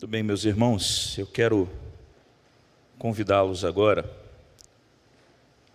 Tudo 0.00 0.12
bem, 0.12 0.22
meus 0.22 0.46
irmãos, 0.46 1.18
eu 1.18 1.26
quero 1.26 1.68
convidá-los 2.98 3.66
agora 3.66 4.10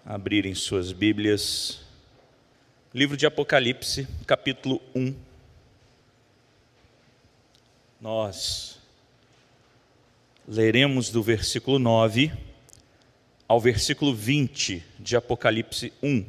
a 0.04 0.16
abrirem 0.16 0.56
suas 0.56 0.92
Bíblias, 0.92 1.82
livro 2.92 3.16
de 3.16 3.28
Apocalipse, 3.28 4.08
capítulo 4.26 4.82
1. 4.96 5.16
Nós 8.02 8.80
leremos 10.48 11.12
do 11.12 11.22
versículo 11.22 11.78
9 11.78 12.34
ao 13.48 13.62
versículo 13.62 14.12
20 14.12 14.84
de 15.00 15.16
Apocalipse 15.16 15.94
1. 16.02 16.26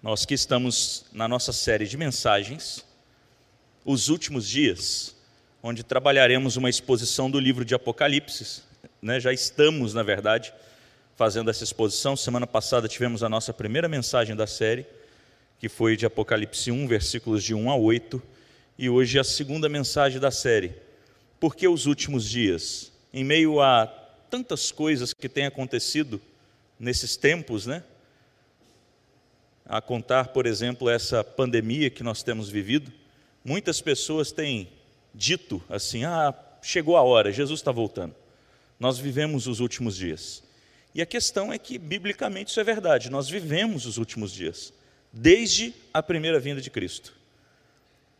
Nós 0.00 0.24
que 0.24 0.34
estamos 0.34 1.04
na 1.12 1.26
nossa 1.26 1.52
série 1.52 1.88
de 1.88 1.96
mensagens, 1.96 2.85
os 3.86 4.08
últimos 4.08 4.48
dias, 4.48 5.14
onde 5.62 5.84
trabalharemos 5.84 6.56
uma 6.56 6.68
exposição 6.68 7.30
do 7.30 7.38
livro 7.38 7.64
de 7.64 7.72
Apocalipse. 7.72 8.62
Né? 9.00 9.20
Já 9.20 9.32
estamos, 9.32 9.94
na 9.94 10.02
verdade, 10.02 10.52
fazendo 11.14 11.48
essa 11.48 11.62
exposição. 11.62 12.16
Semana 12.16 12.48
passada 12.48 12.88
tivemos 12.88 13.22
a 13.22 13.28
nossa 13.28 13.54
primeira 13.54 13.88
mensagem 13.88 14.34
da 14.34 14.44
série, 14.44 14.84
que 15.60 15.68
foi 15.68 15.96
de 15.96 16.04
Apocalipse 16.04 16.72
1, 16.72 16.88
versículos 16.88 17.44
de 17.44 17.54
1 17.54 17.70
a 17.70 17.76
8, 17.76 18.20
e 18.76 18.90
hoje 18.90 19.20
a 19.20 19.24
segunda 19.24 19.68
mensagem 19.68 20.18
da 20.18 20.32
série. 20.32 20.74
Por 21.38 21.54
que 21.54 21.68
os 21.68 21.86
últimos 21.86 22.28
dias? 22.28 22.90
Em 23.12 23.22
meio 23.22 23.60
a 23.60 23.86
tantas 24.28 24.72
coisas 24.72 25.14
que 25.14 25.28
têm 25.28 25.46
acontecido 25.46 26.20
nesses 26.78 27.16
tempos, 27.16 27.66
né? 27.66 27.84
a 29.64 29.80
contar, 29.80 30.28
por 30.28 30.44
exemplo, 30.44 30.90
essa 30.90 31.22
pandemia 31.22 31.88
que 31.88 32.02
nós 32.02 32.24
temos 32.24 32.48
vivido, 32.48 32.92
muitas 33.46 33.80
pessoas 33.80 34.32
têm 34.32 34.68
dito 35.14 35.62
assim: 35.68 36.04
ah, 36.04 36.34
chegou 36.60 36.96
a 36.96 37.02
hora, 37.02 37.32
Jesus 37.32 37.60
está 37.60 37.72
voltando. 37.72 38.14
Nós 38.78 38.98
vivemos 38.98 39.46
os 39.46 39.60
últimos 39.60 39.96
dias. 39.96 40.42
E 40.94 41.00
a 41.00 41.06
questão 41.06 41.52
é 41.52 41.58
que, 41.58 41.78
biblicamente, 41.78 42.50
isso 42.50 42.60
é 42.60 42.64
verdade, 42.64 43.10
nós 43.10 43.28
vivemos 43.28 43.86
os 43.86 43.98
últimos 43.98 44.32
dias, 44.32 44.72
desde 45.12 45.74
a 45.92 46.02
primeira 46.02 46.40
vinda 46.40 46.60
de 46.60 46.70
Cristo 46.70 47.14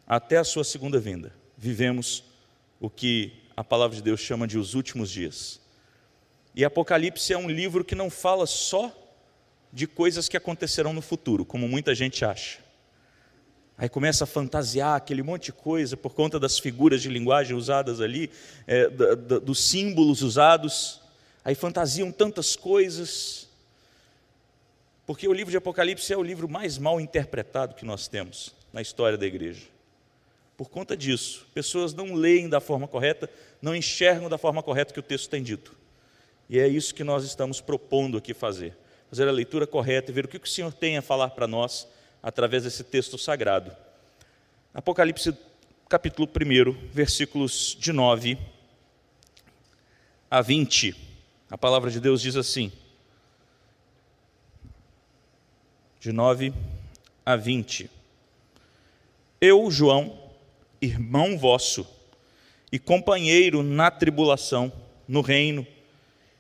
até 0.06 0.36
a 0.36 0.45
sua 0.45 0.62
segunda 0.62 1.01
vinda. 1.01 1.33
Vivemos 1.58 2.23
o 2.79 2.89
que 2.89 3.33
a 3.56 3.64
palavra 3.64 3.97
de 3.97 4.03
Deus 4.03 4.20
chama 4.20 4.47
de 4.47 4.56
os 4.56 4.75
últimos 4.75 5.11
dias. 5.11 5.61
E 6.55 6.64
Apocalipse 6.64 7.33
é 7.33 7.39
um 7.39 7.51
livro 7.51 7.84
que 7.84 7.95
não 7.95 8.08
fala 8.08 8.47
só 8.47 8.92
de 9.73 9.86
coisas 9.86 10.29
que 10.29 10.36
acontecerão 10.36 10.92
no 10.92 11.03
futuro, 11.03 11.45
como 11.45 11.69
muita 11.69 11.95
gente 11.95 12.25
acha. 12.25 12.61
Aí 13.79 13.89
começa 13.89 14.25
a 14.25 14.27
fantasiar 14.27 14.97
aquele 14.97 15.23
monte 15.23 15.47
de 15.47 15.53
coisa 15.53 15.97
por 15.97 16.15
conta 16.15 16.39
das 16.41 16.59
figuras 16.59 17.03
de 17.03 17.11
linguagem 17.11 17.55
usadas 17.55 18.01
ali, 18.01 18.31
é, 18.67 18.89
da, 18.89 19.15
da, 19.15 19.39
dos 19.39 19.61
símbolos 19.61 20.23
usados. 20.23 21.01
Aí 21.45 21.55
fantasiam 21.55 22.11
tantas 22.11 22.57
coisas. 22.57 23.49
Porque 25.07 25.29
o 25.29 25.33
livro 25.33 25.51
de 25.51 25.57
Apocalipse 25.59 26.13
é 26.13 26.17
o 26.17 26.23
livro 26.23 26.49
mais 26.49 26.79
mal 26.79 27.01
interpretado 27.01 27.75
que 27.75 27.85
nós 27.85 28.09
temos 28.09 28.55
na 28.73 28.81
história 28.81 29.19
da 29.19 29.27
igreja. 29.27 29.67
Por 30.57 30.71
conta 30.71 30.97
disso, 30.97 31.47
pessoas 31.53 31.93
não 31.93 32.15
leem 32.15 32.49
da 32.49 32.61
forma 32.61 32.89
correta, 32.89 33.29
não 33.61 33.77
enxergam 33.77 34.29
da 34.29 34.39
forma 34.39 34.63
correta 34.63 34.95
que 34.95 35.01
o 35.01 35.03
texto 35.03 35.29
tem 35.29 35.43
dito. 35.43 35.77
E 36.49 36.59
é 36.59 36.67
isso 36.67 36.95
que 36.95 37.05
nós 37.05 37.25
estamos 37.25 37.61
propondo 37.61 38.17
aqui 38.17 38.33
fazer 38.33 38.75
fazer 39.09 39.29
a 39.29 39.33
leitura 39.33 39.67
correta 39.67 40.11
e 40.11 40.15
ver 40.15 40.25
o 40.25 40.29
que 40.29 40.37
o 40.37 40.47
Senhor 40.47 40.73
tem 40.73 40.97
a 40.97 41.03
falar 41.03 41.31
para 41.31 41.47
nós 41.47 41.87
através 42.27 42.65
desse 42.65 42.83
texto 42.83 43.17
sagrado. 43.17 43.71
Apocalipse, 44.75 45.33
capítulo 45.89 46.29
1, 46.29 46.73
versículos 46.91 47.77
de 47.79 47.93
9 47.93 48.37
a 50.29 50.43
20. 50.43 50.97
A 51.49 51.57
palavra 51.57 51.89
de 51.89 52.01
Deus 52.01 52.21
diz 52.21 52.35
assim: 52.35 52.73
de 56.01 56.11
9 56.11 56.53
a 57.25 57.36
20. 57.36 57.89
Eu, 59.41 59.70
João, 59.70 60.19
irmão 60.83 61.39
vosso 61.39 61.86
e 62.73 62.79
companheiro 62.81 63.63
na 63.63 63.89
tribulação, 63.89 64.73
no 65.07 65.20
reino 65.20 65.65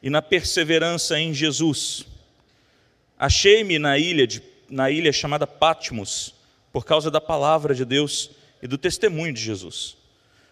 e 0.02 0.10
na 0.10 0.20
perseverança 0.20 1.16
em 1.16 1.32
Jesus, 1.32 2.04
Achei-me 3.18 3.78
na 3.78 3.96
ilha, 3.96 4.26
de, 4.26 4.42
na 4.68 4.90
ilha 4.90 5.12
chamada 5.12 5.46
Patmos, 5.46 6.34
por 6.72 6.84
causa 6.84 7.10
da 7.10 7.20
palavra 7.20 7.74
de 7.74 7.84
Deus 7.84 8.30
e 8.62 8.66
do 8.66 8.76
testemunho 8.76 9.32
de 9.32 9.40
Jesus. 9.40 9.96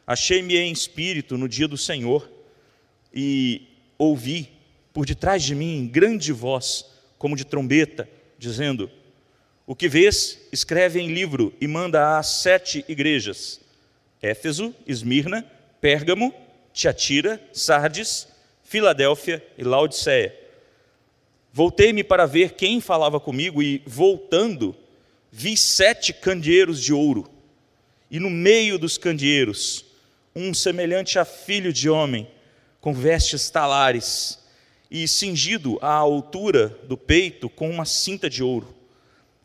Achei-me 0.07 0.57
em 0.57 0.73
espírito 0.73 1.39
no 1.39 1.49
dia 1.49 1.67
do 1.67 1.77
Senhor 1.77 2.31
e 3.13 3.63
ouvi 3.99 4.51
por 4.93 5.07
detrás 5.07 5.43
de 5.43 5.55
mim 5.55 5.89
grande 5.91 6.33
voz, 6.33 6.87
como 7.19 7.37
de 7.37 7.45
trombeta, 7.45 8.09
dizendo: 8.39 8.91
O 9.67 9.75
que 9.75 9.89
vês, 9.89 10.39
escreve 10.53 11.01
em 11.01 11.13
livro 11.13 11.55
e 11.61 11.67
manda 11.67 12.19
às 12.19 12.27
sete 12.29 12.85
igrejas: 12.89 13.61
Éfeso, 14.21 14.75
Esmirna, 14.87 15.45
Pérgamo, 15.81 16.35
Tiatira, 16.73 17.41
Sardes, 17.53 18.29
Filadélfia 18.63 19.45
e 19.57 19.65
Laodiceia. 19.65 20.44
Voltei-me 21.57 22.03
para 22.03 22.27
ver 22.27 22.55
quem 22.55 22.81
falava 22.81 23.21
comigo, 23.21 23.63
e 23.63 23.81
voltando, 23.87 24.75
vi 25.31 25.57
sete 25.57 26.13
candeeiros 26.13 26.83
de 26.83 26.93
ouro, 26.93 27.31
e 28.11 28.19
no 28.19 28.29
meio 28.29 28.77
dos 28.77 28.99
candeeiros, 28.99 29.85
um 30.35 30.53
semelhante 30.53 31.17
a 31.17 31.25
filho 31.25 31.73
de 31.73 31.89
homem, 31.89 32.27
com 32.81 32.93
vestes 32.93 33.51
talares, 33.51 34.41
e 34.91 35.07
cingido 35.07 35.79
à 35.81 35.93
altura 35.93 36.77
do 36.89 36.97
peito 36.97 37.49
com 37.49 37.71
uma 37.71 37.85
cinta 37.85 38.29
de 38.29 38.43
ouro. 38.43 38.75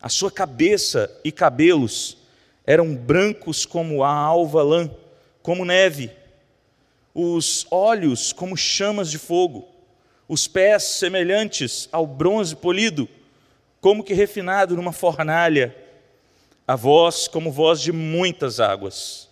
A 0.02 0.10
sua 0.10 0.32
cabeça 0.32 1.16
e 1.24 1.32
cabelos 1.32 2.18
eram 2.66 2.96
brancos 2.96 3.68
como 3.68 4.04
a 4.04 4.12
alva 4.12 4.64
lã, 4.64 4.90
como 5.44 5.64
neve, 5.64 6.10
os 7.14 7.68
olhos 7.70 8.34
como 8.34 8.58
chamas 8.58 9.12
de 9.12 9.20
fogo 9.20 9.79
os 10.30 10.48
pés 10.48 10.84
semelhantes 10.84 11.90
ao 11.92 12.06
bronze 12.06 12.56
polido, 12.56 13.10
como 13.82 14.04
que 14.04 14.14
refinado 14.14 14.76
numa 14.76 14.92
fornalha, 14.92 15.76
a 16.68 16.76
voz 16.76 17.28
como 17.28 17.52
voz 17.52 17.82
de 17.82 17.92
muitas 17.92 18.60
águas. 18.60 19.28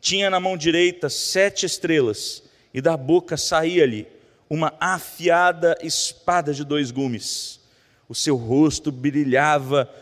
Tinha 0.00 0.30
na 0.30 0.38
mão 0.38 0.56
direita 0.56 1.10
sete 1.10 1.66
estrelas, 1.66 2.44
e 2.72 2.80
da 2.80 2.96
boca 2.96 3.36
saía-lhe 3.36 4.06
uma 4.48 4.72
afiada 4.78 5.76
espada 5.82 6.54
de 6.54 6.64
dois 6.64 6.92
gumes. 6.92 7.58
O 8.08 8.14
seu 8.14 8.36
rosto 8.36 8.92
brilhava 8.92 9.92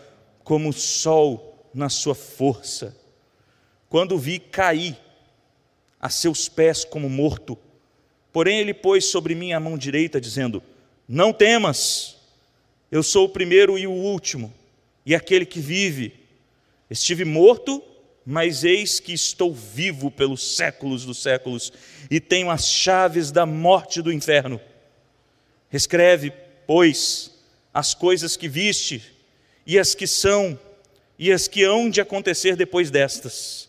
como 0.45 0.69
o 0.69 0.75
sol 0.75 1.67
na 1.73 1.89
sua 1.89 2.15
força. 2.15 2.95
Quando 3.89 4.19
vi, 4.19 4.39
caí 4.39 4.95
a 5.99 6.11
seus 6.11 6.51
pés 6.51 6.85
como 6.85 7.09
morto. 7.09 7.59
Porém, 8.33 8.59
ele 8.59 8.75
pôs 8.75 9.07
sobre 9.07 9.35
mim 9.35 9.53
a 9.53 9.61
mão 9.61 9.77
direita, 9.79 10.21
dizendo: 10.21 10.63
Não 11.09 11.33
temas, 11.33 12.17
eu 12.91 13.03
sou 13.03 13.27
o 13.27 13.29
primeiro 13.29 13.79
e 13.79 13.87
o 13.87 13.93
último, 13.93 14.53
e 15.05 15.15
aquele 15.15 15.47
que 15.47 15.61
vive. 15.61 16.15
Estive 16.91 17.25
morto, 17.25 17.83
mas 18.25 18.65
eis 18.65 19.01
que 19.01 19.13
estou 19.13 19.55
vivo 19.55 20.11
pelos 20.11 20.57
séculos 20.57 21.05
dos 21.05 21.23
séculos, 21.23 21.73
e 22.11 22.21
tenho 22.21 22.51
as 22.51 22.67
chaves 22.67 23.31
da 23.31 23.45
morte 23.47 24.03
do 24.03 24.13
inferno. 24.13 24.61
Escreve, 25.73 26.33
pois, 26.67 27.31
as 27.73 27.95
coisas 27.95 28.37
que 28.37 28.49
viste, 28.49 29.03
e 29.67 29.79
as 29.79 29.95
que 29.95 30.07
são, 30.07 30.59
e 31.19 31.33
as 31.33 31.49
que 31.49 31.65
hão 31.65 31.91
de 31.91 32.01
acontecer 32.01 32.57
depois 32.57 32.91
destas. 32.91 33.69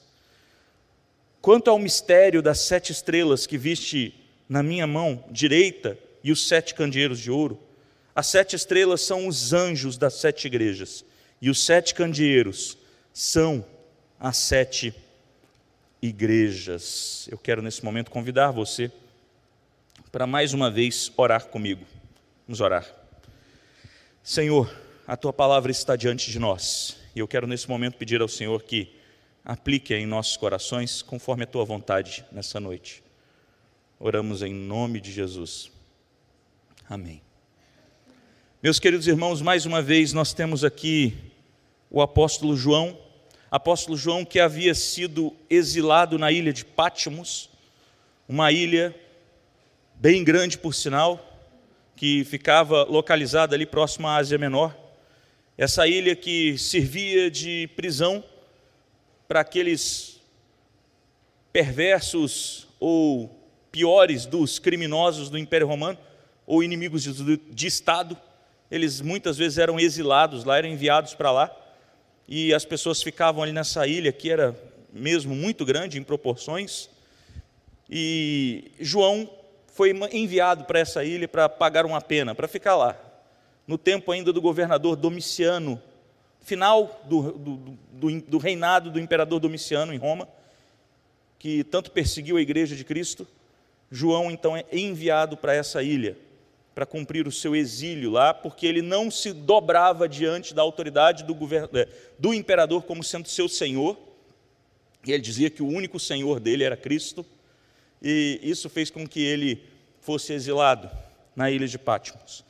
Quanto 1.42 1.70
ao 1.70 1.80
mistério 1.80 2.42
das 2.42 2.60
sete 2.60 2.92
estrelas 2.92 3.48
que 3.48 3.58
viste 3.58 4.19
na 4.50 4.64
minha 4.64 4.88
mão 4.88 5.24
direita 5.30 5.98
e 6.24 6.32
os 6.32 6.48
sete 6.48 6.74
candeeiros 6.74 7.20
de 7.20 7.30
ouro. 7.30 7.62
As 8.16 8.28
sete 8.28 8.56
estrelas 8.56 9.02
são 9.02 9.28
os 9.28 9.54
anjos 9.54 9.96
das 9.98 10.16
sete 10.16 10.48
igrejas, 10.48 11.06
e 11.40 11.50
os 11.50 11.64
sete 11.64 11.94
candeeiros 11.94 12.78
são 13.14 13.64
as 14.20 14.36
sete 14.36 14.94
igrejas. 16.02 17.30
Eu 17.32 17.38
quero 17.38 17.62
nesse 17.62 17.86
momento 17.86 18.10
convidar 18.10 18.52
você 18.52 18.92
para 20.12 20.26
mais 20.26 20.54
uma 20.54 20.72
vez 20.72 21.12
orar 21.16 21.46
comigo. 21.46 21.86
Vamos 22.48 22.60
orar. 22.60 22.86
Senhor, 24.24 24.74
a 25.08 25.16
tua 25.16 25.32
palavra 25.32 25.72
está 25.72 25.96
diante 25.96 26.32
de 26.32 26.40
nós, 26.40 26.98
e 27.16 27.20
eu 27.20 27.28
quero 27.28 27.48
nesse 27.48 27.70
momento 27.70 27.98
pedir 27.98 28.22
ao 28.22 28.28
Senhor 28.28 28.64
que 28.64 28.96
aplique 29.46 29.94
em 29.94 30.06
nossos 30.06 30.36
corações 30.36 31.02
conforme 31.02 31.44
a 31.44 31.48
tua 31.48 31.64
vontade 31.64 32.26
nessa 32.32 32.60
noite. 32.60 33.02
Oramos 34.00 34.42
em 34.42 34.54
nome 34.54 35.02
de 35.02 35.12
Jesus. 35.12 35.70
Amém. 36.90 37.22
Meus 38.64 38.80
queridos 38.80 39.08
irmãos, 39.08 39.42
mais 39.42 39.66
uma 39.66 39.82
vez 39.82 40.14
nós 40.14 40.34
temos 40.34 40.64
aqui 40.64 41.18
o 41.92 42.02
apóstolo 42.02 42.56
João 42.56 42.98
Apóstolo 43.52 43.98
João 43.98 44.24
que 44.24 44.40
havia 44.40 44.76
sido 44.76 45.36
exilado 45.50 46.20
na 46.20 46.32
ilha 46.32 46.54
de 46.54 46.64
Pátimos, 46.64 47.50
uma 48.28 48.52
ilha 48.52 48.96
bem 49.96 50.24
grande 50.24 50.56
por 50.56 50.76
sinal, 50.76 51.42
que 51.96 52.24
ficava 52.24 52.84
localizada 52.84 53.56
ali 53.56 53.66
próximo 53.66 54.08
à 54.08 54.18
Ásia 54.18 54.38
Menor. 54.38 54.78
Essa 55.58 55.88
ilha 55.88 56.16
que 56.16 56.58
servia 56.60 57.30
de 57.32 57.68
prisão 57.76 58.24
para 59.28 59.40
aqueles 59.40 60.22
perversos 61.52 62.68
ou 62.80 63.39
piores 63.72 64.26
dos 64.26 64.60
criminosos 64.60 65.30
do 65.30 65.38
Império 65.38 65.68
Romano 65.68 65.98
ou 66.46 66.64
inimigos 66.64 67.04
de, 67.04 67.38
de 67.38 67.68
Estado. 67.68 68.18
Eles 68.72 69.02
muitas 69.02 69.38
vezes 69.38 69.58
eram 69.58 69.80
exilados 69.80 70.44
lá, 70.44 70.58
eram 70.58 70.70
enviados 70.70 71.14
para 71.14 71.32
lá, 71.32 71.56
e 72.28 72.54
as 72.54 72.66
pessoas 72.66 73.02
ficavam 73.02 73.42
ali 73.42 73.52
nessa 73.52 73.88
ilha 73.88 74.12
que 74.12 74.30
era 74.30 74.56
mesmo 74.92 75.36
muito 75.36 75.66
grande 75.66 75.98
em 75.98 76.04
proporções. 76.04 76.90
E 77.90 78.72
João 78.80 79.30
foi 79.74 79.94
enviado 80.12 80.66
para 80.66 80.80
essa 80.80 81.04
ilha 81.04 81.28
para 81.28 81.48
pagar 81.48 81.86
uma 81.86 82.02
pena, 82.02 82.36
para 82.36 82.48
ficar 82.48 82.76
lá. 82.76 82.98
No 83.66 83.78
tempo 83.78 84.12
ainda 84.12 84.34
do 84.34 84.42
governador 84.42 84.96
Domiciano, 84.96 85.82
final 86.42 87.02
do, 87.06 87.32
do, 87.32 87.56
do, 87.94 88.22
do 88.22 88.38
reinado 88.38 88.92
do 88.92 89.00
imperador 89.00 89.40
Domiciano 89.40 89.94
em 89.94 89.98
Roma, 89.98 90.28
que 91.38 91.64
tanto 91.64 91.92
perseguiu 91.92 92.38
a 92.38 92.42
igreja 92.42 92.76
de 92.76 92.84
Cristo, 92.84 93.28
João 93.92 94.30
então 94.30 94.56
é 94.56 94.66
enviado 94.72 95.36
para 95.36 95.54
essa 95.54 95.82
ilha, 95.82 96.18
para 96.76 96.86
cumprir 96.86 97.28
o 97.28 97.32
seu 97.32 97.56
exílio 97.56 98.12
lá, 98.12 98.34
porque 98.34 98.66
ele 98.66 98.82
não 98.82 99.10
se 99.10 99.34
dobrava 99.34 100.08
diante 100.08 100.54
da 100.54 100.62
autoridade 100.62 101.24
do, 101.24 101.36
é, 101.78 101.88
do 102.18 102.34
imperador 102.34 102.84
como 102.84 103.04
sendo 103.04 103.28
seu 103.28 103.50
senhor, 103.50 103.98
e 105.06 105.12
ele 105.12 105.22
dizia 105.22 105.50
que 105.50 105.64
o 105.64 105.68
único 105.68 106.00
senhor 106.00 106.40
dele 106.40 106.64
era 106.64 106.78
Cristo, 106.78 107.26
e 108.02 108.40
isso 108.44 108.70
fez 108.70 108.90
com 108.90 109.08
que 109.08 109.22
ele 109.22 109.64
fosse 110.00 110.34
exilado 110.34 110.90
na 111.36 111.50
ilha 111.52 111.68
de 111.68 111.78
Patmos. 111.78 112.46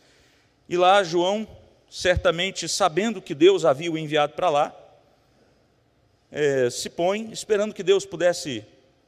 E 0.68 0.78
lá 0.78 1.04
João, 1.04 1.48
certamente 1.90 2.68
sabendo 2.68 3.22
que 3.22 3.34
Deus 3.34 3.66
havia 3.66 3.92
o 3.92 3.98
enviado 3.98 4.34
para 4.34 4.50
lá, 4.50 4.76
é, 6.32 6.70
se 6.70 6.90
põe 6.90 7.32
esperando 7.32 7.74
que 7.74 7.82
Deus 7.82 8.06
pudesse 8.06 8.64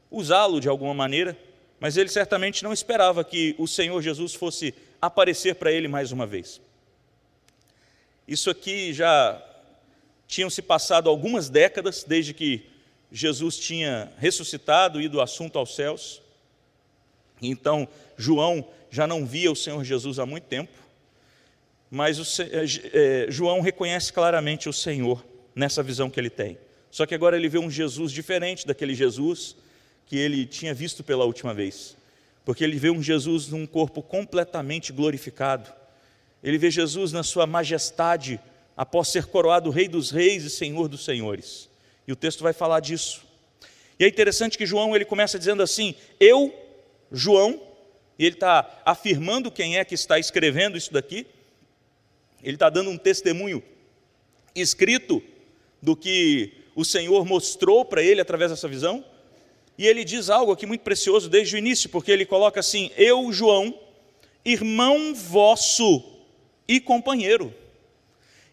usá-lo 0.09 0.59
de 0.59 0.67
alguma 0.67 0.93
maneira, 0.93 1.37
mas 1.81 1.97
ele 1.97 2.09
certamente 2.09 2.63
não 2.63 2.71
esperava 2.71 3.23
que 3.23 3.55
o 3.57 3.67
Senhor 3.67 3.99
Jesus 4.03 4.35
fosse 4.35 4.71
aparecer 5.01 5.55
para 5.55 5.71
ele 5.71 5.87
mais 5.87 6.11
uma 6.11 6.27
vez. 6.27 6.61
Isso 8.27 8.51
aqui 8.51 8.93
já 8.93 9.43
tinham 10.27 10.47
se 10.47 10.61
passado 10.61 11.09
algumas 11.09 11.49
décadas 11.49 12.03
desde 12.03 12.35
que 12.35 12.69
Jesus 13.11 13.57
tinha 13.57 14.13
ressuscitado, 14.19 15.01
ido 15.01 15.13
do 15.13 15.21
assunto 15.21 15.57
aos 15.57 15.75
céus. 15.75 16.21
Então, 17.41 17.87
João 18.15 18.63
já 18.91 19.07
não 19.07 19.25
via 19.25 19.51
o 19.51 19.55
Senhor 19.55 19.83
Jesus 19.83 20.19
há 20.19 20.25
muito 20.25 20.43
tempo, 20.43 20.71
mas 21.89 22.19
o, 22.19 22.43
é, 22.93 23.25
João 23.27 23.59
reconhece 23.59 24.13
claramente 24.13 24.69
o 24.69 24.73
Senhor 24.73 25.25
nessa 25.55 25.81
visão 25.81 26.11
que 26.11 26.19
ele 26.19 26.29
tem. 26.29 26.59
Só 26.91 27.07
que 27.07 27.15
agora 27.15 27.35
ele 27.35 27.49
vê 27.49 27.57
um 27.57 27.71
Jesus 27.71 28.11
diferente 28.11 28.67
daquele 28.67 28.93
Jesus 28.93 29.55
que 30.11 30.17
ele 30.17 30.45
tinha 30.45 30.73
visto 30.73 31.05
pela 31.05 31.23
última 31.23 31.53
vez, 31.53 31.95
porque 32.43 32.65
ele 32.65 32.77
vê 32.77 32.89
um 32.89 33.01
Jesus 33.01 33.47
num 33.47 33.65
corpo 33.65 34.03
completamente 34.03 34.91
glorificado. 34.91 35.71
Ele 36.43 36.57
vê 36.57 36.69
Jesus 36.69 37.13
na 37.13 37.23
sua 37.23 37.47
majestade, 37.47 38.37
após 38.75 39.07
ser 39.07 39.27
coroado 39.27 39.69
Rei 39.69 39.87
dos 39.87 40.11
Reis 40.11 40.43
e 40.43 40.49
Senhor 40.49 40.89
dos 40.89 41.05
Senhores. 41.05 41.69
E 42.05 42.11
o 42.11 42.15
texto 42.17 42.43
vai 42.43 42.51
falar 42.51 42.81
disso. 42.81 43.21
E 43.97 44.03
é 44.03 44.07
interessante 44.09 44.57
que 44.57 44.65
João 44.65 44.93
ele 44.93 45.05
começa 45.05 45.39
dizendo 45.39 45.63
assim: 45.63 45.95
Eu, 46.19 46.53
João, 47.09 47.61
e 48.19 48.25
ele 48.25 48.35
está 48.35 48.81
afirmando 48.83 49.49
quem 49.49 49.77
é 49.77 49.85
que 49.85 49.95
está 49.95 50.19
escrevendo 50.19 50.77
isso 50.77 50.91
daqui. 50.91 51.25
Ele 52.43 52.57
está 52.57 52.69
dando 52.69 52.89
um 52.89 52.97
testemunho 52.97 53.63
escrito 54.53 55.23
do 55.81 55.95
que 55.95 56.51
o 56.75 56.83
Senhor 56.83 57.25
mostrou 57.25 57.85
para 57.85 58.03
ele 58.03 58.19
através 58.19 58.51
dessa 58.51 58.67
visão. 58.67 59.05
E 59.81 59.87
ele 59.87 60.03
diz 60.03 60.29
algo 60.29 60.51
aqui 60.51 60.67
muito 60.67 60.81
precioso 60.81 61.27
desde 61.27 61.55
o 61.55 61.57
início, 61.57 61.89
porque 61.89 62.11
ele 62.11 62.23
coloca 62.23 62.59
assim: 62.59 62.91
Eu, 62.95 63.33
João, 63.33 63.73
irmão 64.45 65.15
vosso 65.15 66.03
e 66.67 66.79
companheiro. 66.79 67.51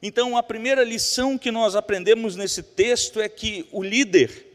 Então, 0.02 0.38
a 0.38 0.42
primeira 0.42 0.82
lição 0.82 1.36
que 1.36 1.50
nós 1.50 1.76
aprendemos 1.76 2.34
nesse 2.34 2.62
texto 2.62 3.20
é 3.20 3.28
que 3.28 3.68
o 3.70 3.82
líder 3.82 4.46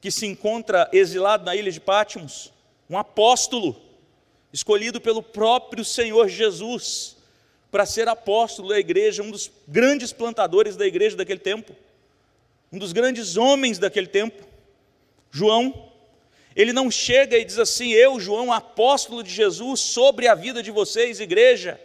que 0.00 0.10
se 0.10 0.24
encontra 0.24 0.88
exilado 0.90 1.44
na 1.44 1.54
ilha 1.54 1.70
de 1.70 1.80
Pátimos, 1.80 2.50
um 2.88 2.96
apóstolo, 2.96 3.76
escolhido 4.54 5.02
pelo 5.02 5.22
próprio 5.22 5.84
Senhor 5.84 6.30
Jesus 6.30 7.14
para 7.70 7.84
ser 7.84 8.08
apóstolo 8.08 8.70
da 8.70 8.78
igreja, 8.78 9.22
um 9.22 9.30
dos 9.30 9.50
grandes 9.68 10.14
plantadores 10.14 10.76
da 10.76 10.86
igreja 10.86 11.14
daquele 11.14 11.40
tempo, 11.40 11.76
um 12.72 12.78
dos 12.78 12.94
grandes 12.94 13.36
homens 13.36 13.78
daquele 13.78 14.06
tempo, 14.06 14.50
João, 15.32 15.90
ele 16.54 16.74
não 16.74 16.90
chega 16.90 17.38
e 17.38 17.44
diz 17.44 17.58
assim: 17.58 17.88
Eu, 17.88 18.20
João, 18.20 18.52
apóstolo 18.52 19.22
de 19.22 19.30
Jesus, 19.30 19.80
sobre 19.80 20.28
a 20.28 20.34
vida 20.34 20.62
de 20.62 20.70
vocês, 20.70 21.18
igreja. 21.18 21.80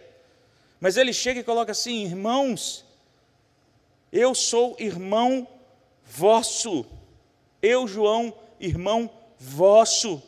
Mas 0.82 0.98
ele 0.98 1.14
chega 1.14 1.40
e 1.40 1.44
coloca 1.44 1.72
assim: 1.72 2.04
Irmãos, 2.04 2.84
eu 4.12 4.36
sou 4.36 4.76
irmão 4.78 5.48
vosso. 6.06 6.86
Eu, 7.62 7.88
João, 7.88 8.34
irmão 8.60 9.10
vosso 9.40 10.22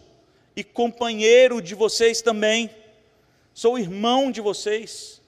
e 0.55 0.63
companheiro 0.63 1.61
de 1.61 1.75
vocês 1.75 2.21
também. 2.21 2.69
Sou 3.53 3.77
irmão 3.77 4.31
de 4.31 4.39
vocês. 4.39 5.21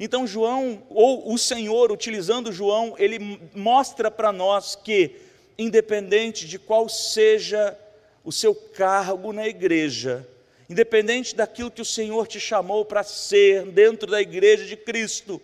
Então, 0.00 0.26
João, 0.26 0.82
ou 0.90 1.32
o 1.32 1.38
Senhor, 1.38 1.92
utilizando 1.92 2.52
João, 2.52 2.96
ele 2.98 3.40
mostra 3.54 4.10
para 4.10 4.32
nós 4.32 4.74
que 4.74 5.27
independente 5.58 6.46
de 6.46 6.58
qual 6.58 6.88
seja 6.88 7.76
o 8.24 8.30
seu 8.30 8.54
cargo 8.54 9.32
na 9.32 9.48
igreja, 9.48 10.26
independente 10.70 11.34
daquilo 11.34 11.70
que 11.70 11.82
o 11.82 11.84
Senhor 11.84 12.26
te 12.26 12.38
chamou 12.38 12.84
para 12.84 13.02
ser 13.02 13.64
dentro 13.66 14.08
da 14.10 14.20
igreja 14.20 14.64
de 14.64 14.76
Cristo, 14.76 15.42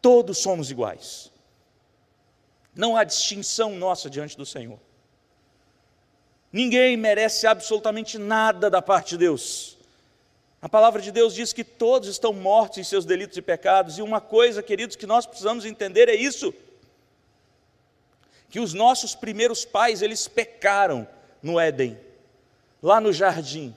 todos 0.00 0.38
somos 0.38 0.70
iguais. 0.70 1.30
Não 2.74 2.96
há 2.96 3.04
distinção 3.04 3.74
nossa 3.74 4.08
diante 4.08 4.36
do 4.36 4.46
Senhor. 4.46 4.78
Ninguém 6.52 6.96
merece 6.96 7.46
absolutamente 7.46 8.16
nada 8.16 8.70
da 8.70 8.80
parte 8.80 9.10
de 9.10 9.18
Deus. 9.18 9.76
A 10.62 10.68
palavra 10.68 11.02
de 11.02 11.12
Deus 11.12 11.34
diz 11.34 11.52
que 11.52 11.62
todos 11.62 12.08
estão 12.08 12.32
mortos 12.32 12.78
em 12.78 12.84
seus 12.84 13.04
delitos 13.04 13.36
e 13.36 13.42
pecados, 13.42 13.98
e 13.98 14.02
uma 14.02 14.20
coisa, 14.20 14.62
queridos, 14.62 14.96
que 14.96 15.04
nós 15.04 15.26
precisamos 15.26 15.64
entender 15.66 16.08
é 16.08 16.14
isso: 16.14 16.54
que 18.54 18.60
os 18.60 18.72
nossos 18.72 19.16
primeiros 19.16 19.64
pais, 19.64 20.00
eles 20.00 20.28
pecaram 20.28 21.08
no 21.42 21.58
Éden, 21.58 21.98
lá 22.80 23.00
no 23.00 23.12
jardim. 23.12 23.74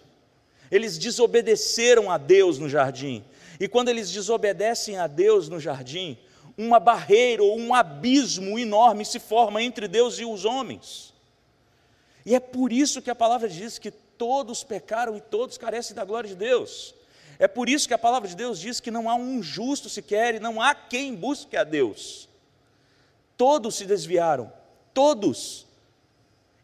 Eles 0.70 1.00
desobedeceram 1.00 2.12
a 2.12 2.20
Deus 2.20 2.60
no 2.60 2.70
jardim. 2.70 3.26
E 3.60 3.68
quando 3.68 3.90
eles 3.90 4.12
desobedecem 4.12 5.00
a 5.00 5.08
Deus 5.08 5.50
no 5.50 5.60
jardim, 5.60 6.16
uma 6.56 6.80
barreira 6.80 7.42
ou 7.42 7.58
um 7.58 7.74
abismo 7.74 8.60
enorme 8.60 9.04
se 9.04 9.18
forma 9.20 9.64
entre 9.64 9.88
Deus 9.88 10.20
e 10.20 10.26
os 10.26 10.46
homens. 10.46 11.12
E 12.24 12.36
é 12.36 12.40
por 12.40 12.72
isso 12.72 13.02
que 13.02 13.10
a 13.10 13.16
palavra 13.16 13.50
diz 13.50 13.80
que 13.80 13.90
todos 13.90 14.64
pecaram 14.64 15.18
e 15.18 15.22
todos 15.22 15.58
carecem 15.58 15.96
da 15.96 16.06
glória 16.06 16.30
de 16.30 16.36
Deus. 16.36 16.94
É 17.40 17.48
por 17.48 17.68
isso 17.68 17.88
que 17.88 17.96
a 17.96 17.98
palavra 17.98 18.30
de 18.30 18.36
Deus 18.36 18.60
diz 18.60 18.80
que 18.80 18.92
não 18.92 19.10
há 19.10 19.16
um 19.16 19.42
justo 19.42 19.90
sequer 19.90 20.36
e 20.36 20.40
não 20.40 20.62
há 20.62 20.76
quem 20.76 21.16
busque 21.16 21.58
a 21.58 21.64
Deus. 21.64 22.30
Todos 23.36 23.74
se 23.74 23.86
desviaram, 23.86 24.52
todos. 24.98 25.68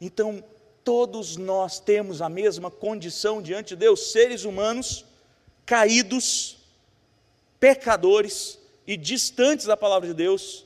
Então, 0.01 0.43
todos 0.83 1.37
nós 1.37 1.79
temos 1.79 2.19
a 2.19 2.27
mesma 2.27 2.71
condição 2.71 3.39
diante 3.39 3.69
de 3.69 3.75
Deus, 3.75 4.11
seres 4.11 4.43
humanos 4.43 5.05
caídos, 5.67 6.57
pecadores 7.59 8.57
e 8.87 8.97
distantes 8.97 9.67
da 9.67 9.77
palavra 9.77 10.07
de 10.07 10.15
Deus, 10.15 10.65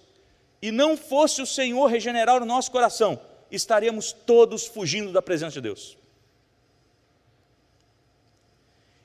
e 0.61 0.71
não 0.71 0.95
fosse 0.95 1.41
o 1.41 1.45
Senhor 1.45 1.87
regenerar 1.87 2.41
o 2.41 2.45
nosso 2.45 2.71
coração, 2.71 3.19
estaríamos 3.51 4.13
todos 4.13 4.65
fugindo 4.65 5.11
da 5.11 5.21
presença 5.21 5.55
de 5.55 5.61
Deus. 5.61 5.97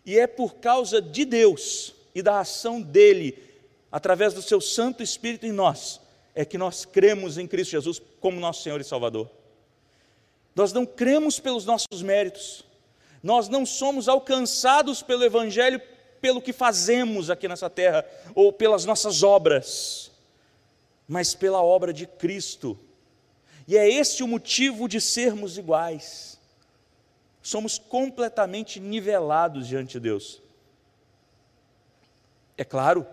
E 0.06 0.16
é 0.16 0.28
por 0.28 0.54
causa 0.54 1.02
de 1.02 1.24
Deus 1.24 1.96
e 2.14 2.22
da 2.22 2.38
ação 2.38 2.80
dele, 2.80 3.42
através 3.90 4.32
do 4.32 4.40
seu 4.40 4.60
Santo 4.60 5.02
Espírito 5.02 5.46
em 5.46 5.52
nós, 5.52 6.00
é 6.34 6.44
que 6.44 6.56
nós 6.56 6.84
cremos 6.84 7.38
em 7.38 7.46
Cristo 7.46 7.72
Jesus 7.72 8.00
como 8.20 8.40
nosso 8.40 8.62
Senhor 8.62 8.80
e 8.80 8.84
Salvador. 8.84 9.30
Nós 10.54 10.72
não 10.72 10.84
cremos 10.84 11.38
pelos 11.38 11.64
nossos 11.64 12.02
méritos, 12.02 12.64
nós 13.22 13.48
não 13.48 13.64
somos 13.64 14.08
alcançados 14.08 15.02
pelo 15.02 15.24
Evangelho 15.24 15.80
pelo 16.20 16.40
que 16.40 16.52
fazemos 16.52 17.30
aqui 17.30 17.48
nessa 17.48 17.68
terra 17.68 18.06
ou 18.32 18.52
pelas 18.52 18.84
nossas 18.84 19.24
obras, 19.24 20.12
mas 21.08 21.34
pela 21.34 21.60
obra 21.60 21.92
de 21.92 22.06
Cristo 22.06 22.78
E 23.66 23.76
é 23.76 23.88
esse 23.88 24.22
o 24.22 24.28
motivo 24.28 24.88
de 24.88 25.00
sermos 25.00 25.58
iguais. 25.58 26.38
Somos 27.42 27.78
completamente 27.78 28.78
nivelados 28.78 29.66
diante 29.66 29.94
de 29.94 30.00
Deus. 30.00 30.40
É 32.56 32.64
claro, 32.64 33.06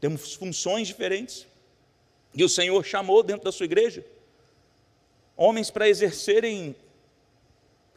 temos 0.00 0.34
funções 0.34 0.88
diferentes. 0.88 1.46
E 2.34 2.44
o 2.44 2.48
Senhor 2.48 2.84
chamou 2.84 3.22
dentro 3.22 3.44
da 3.44 3.52
sua 3.52 3.66
igreja 3.66 4.04
homens 5.40 5.70
para 5.70 5.88
exercerem 5.88 6.76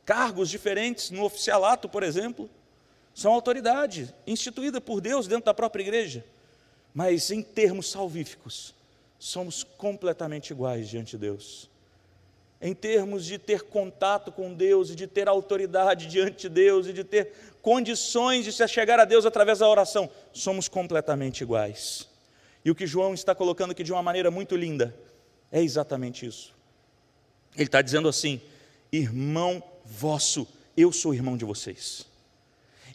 cargos 0.06 0.50
diferentes 0.50 1.12
no 1.12 1.25
oficialato, 1.25 1.90
por 1.90 2.02
exemplo. 2.02 2.50
São 3.13 3.34
autoridade 3.34 4.16
instituída 4.25 4.80
por 4.80 5.02
Deus 5.02 5.28
dentro 5.28 5.46
da 5.46 5.54
própria 5.54 5.84
igreja. 5.84 6.24
Mas 6.94 7.32
em 7.32 7.44
termos 7.44 7.92
salvíficos, 7.92 8.74
somos 9.20 9.62
completamente 9.62 10.52
iguais 10.52 10.88
diante 10.88 11.12
de 11.12 11.18
Deus. 11.18 11.70
Em 12.62 12.74
termos 12.74 13.25
de 13.25 13.38
ter 13.38 13.63
contato 13.63 14.32
com 14.32 14.54
Deus 14.54 14.90
e 14.90 14.96
de 14.96 15.06
ter 15.06 15.28
autoridade 15.28 16.08
diante 16.08 16.44
de 16.44 16.50
Deus 16.50 16.88
e 16.88 16.94
de 16.94 17.04
ter 17.04 17.34
condições 17.62 18.46
de 18.46 18.54
se 18.54 18.66
chegar 18.70 19.02
a 19.02 19.06
Deus 19.06 19.25
através 19.25 19.60
da 19.60 19.68
oração, 19.68 20.10
somos 20.32 20.70
completamente 20.70 21.42
iguais. 21.42 22.08
E 22.63 22.72
o 22.72 22.75
que 22.75 22.88
João 22.88 23.13
está 23.13 23.36
colocando 23.36 23.72
aqui 23.72 23.84
de 23.84 23.91
uma 23.91 24.01
maneira 24.01 24.32
muito 24.32 24.55
linda 24.55 24.96
é 25.51 25.62
exatamente 25.62 26.25
isso. 26.25 26.53
Ele 27.55 27.65
está 27.65 27.82
dizendo 27.82 28.08
assim: 28.08 28.41
irmão 28.91 29.62
vosso, 29.86 30.48
eu 30.75 30.91
sou 30.91 31.13
irmão 31.13 31.38
de 31.38 31.46
vocês. 31.46 32.05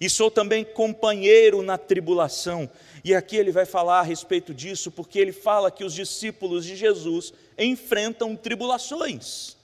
E 0.00 0.08
sou 0.08 0.30
também 0.30 0.64
companheiro 0.64 1.60
na 1.60 1.76
tribulação. 1.76 2.70
E 3.04 3.14
aqui 3.14 3.37
ele 3.37 3.50
vai 3.50 3.66
falar 3.66 4.00
a 4.00 4.02
respeito 4.02 4.54
disso, 4.54 4.90
porque 4.90 5.18
ele 5.18 5.32
fala 5.32 5.70
que 5.70 5.84
os 5.84 5.92
discípulos 5.92 6.64
de 6.64 6.76
Jesus 6.76 7.32
enfrentam 7.56 8.37
tribulações. 8.37 9.56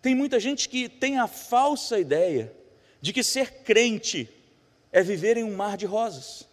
Tem 0.00 0.14
muita 0.14 0.40
gente 0.40 0.68
que 0.68 0.88
tem 0.88 1.18
a 1.18 1.26
falsa 1.26 1.98
ideia 1.98 2.52
de 3.02 3.12
que 3.12 3.22
ser 3.22 3.62
crente 3.62 4.28
é 4.92 5.02
viver 5.02 5.36
em 5.36 5.44
um 5.44 5.54
mar 5.54 5.76
de 5.76 5.86
rosas. 5.86 6.48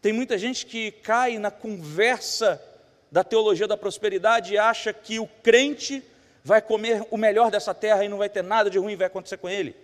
Tem 0.00 0.12
muita 0.12 0.38
gente 0.38 0.64
que 0.64 0.90
cai 0.90 1.38
na 1.38 1.50
conversa 1.50 2.62
da 3.10 3.24
teologia 3.24 3.66
da 3.66 3.76
prosperidade 3.76 4.54
e 4.54 4.58
acha 4.58 4.92
que 4.92 5.18
o 5.18 5.26
crente 5.26 6.02
vai 6.44 6.62
comer 6.62 7.06
o 7.10 7.16
melhor 7.16 7.50
dessa 7.50 7.74
terra 7.74 8.04
e 8.04 8.08
não 8.08 8.18
vai 8.18 8.28
ter 8.28 8.42
nada 8.42 8.70
de 8.70 8.78
ruim 8.78 8.96
vai 8.96 9.06
acontecer 9.06 9.38
com 9.38 9.48
ele. 9.48 9.74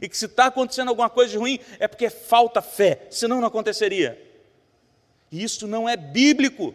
E 0.00 0.08
que 0.08 0.16
se 0.16 0.26
está 0.26 0.46
acontecendo 0.46 0.88
alguma 0.88 1.10
coisa 1.10 1.30
de 1.32 1.38
ruim 1.38 1.58
é 1.78 1.88
porque 1.88 2.10
falta 2.10 2.60
fé, 2.60 3.06
senão 3.10 3.40
não 3.40 3.48
aconteceria. 3.48 4.20
E 5.30 5.42
isso 5.42 5.66
não 5.66 5.88
é 5.88 5.96
bíblico. 5.96 6.74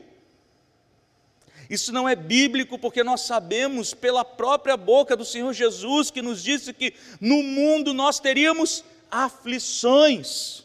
Isso 1.70 1.91
não 1.91 2.08
é 2.08 2.15
bíblico 2.15 2.79
porque 2.79 3.03
nós 3.03 3.22
sabemos 3.22 3.94
pela 3.94 4.24
própria 4.24 4.77
boca 4.77 5.15
do 5.15 5.25
Senhor 5.25 5.53
Jesus 5.53 6.10
que 6.10 6.22
nos 6.22 6.41
disse 6.41 6.74
que 6.74 6.94
no 7.20 7.44
mundo 7.44 7.94
nós 7.94 8.20
teríamos 8.20 8.84
aflições. 9.12 10.64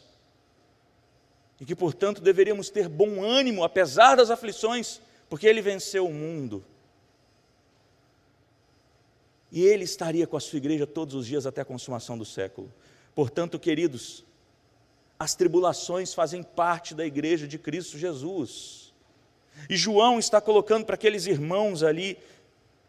E 1.61 1.65
que, 1.65 1.77
portanto, 1.77 2.21
deveríamos 2.21 2.71
ter 2.71 2.89
bom 2.89 3.23
ânimo 3.23 3.63
apesar 3.63 4.17
das 4.17 4.31
aflições, 4.31 5.01
porque 5.29 5.47
ele 5.47 5.63
venceu 5.63 6.07
o 6.07 6.13
mundo. 6.13 6.65
E 9.51 9.63
ele 9.63 9.85
estaria 9.85 10.27
com 10.27 10.37
a 10.37 10.41
sua 10.41 10.57
igreja 10.57 10.87
todos 10.87 11.15
os 11.15 11.27
dias 11.27 11.47
até 11.47 11.61
a 11.61 11.65
consumação 11.65 12.17
do 12.17 12.25
século. 12.25 12.73
Portanto, 13.15 13.59
queridos, 13.59 14.25
as 15.19 15.35
tribulações 15.35 16.13
fazem 16.15 16.43
parte 16.43 16.95
da 16.95 17.07
igreja 17.07 17.47
de 17.47 17.59
Cristo 17.59 17.97
Jesus. 17.97 18.93
E 19.69 19.77
João 19.77 20.19
está 20.19 20.41
colocando 20.41 20.85
para 20.85 20.95
aqueles 20.95 21.27
irmãos 21.27 21.83
ali, 21.83 22.19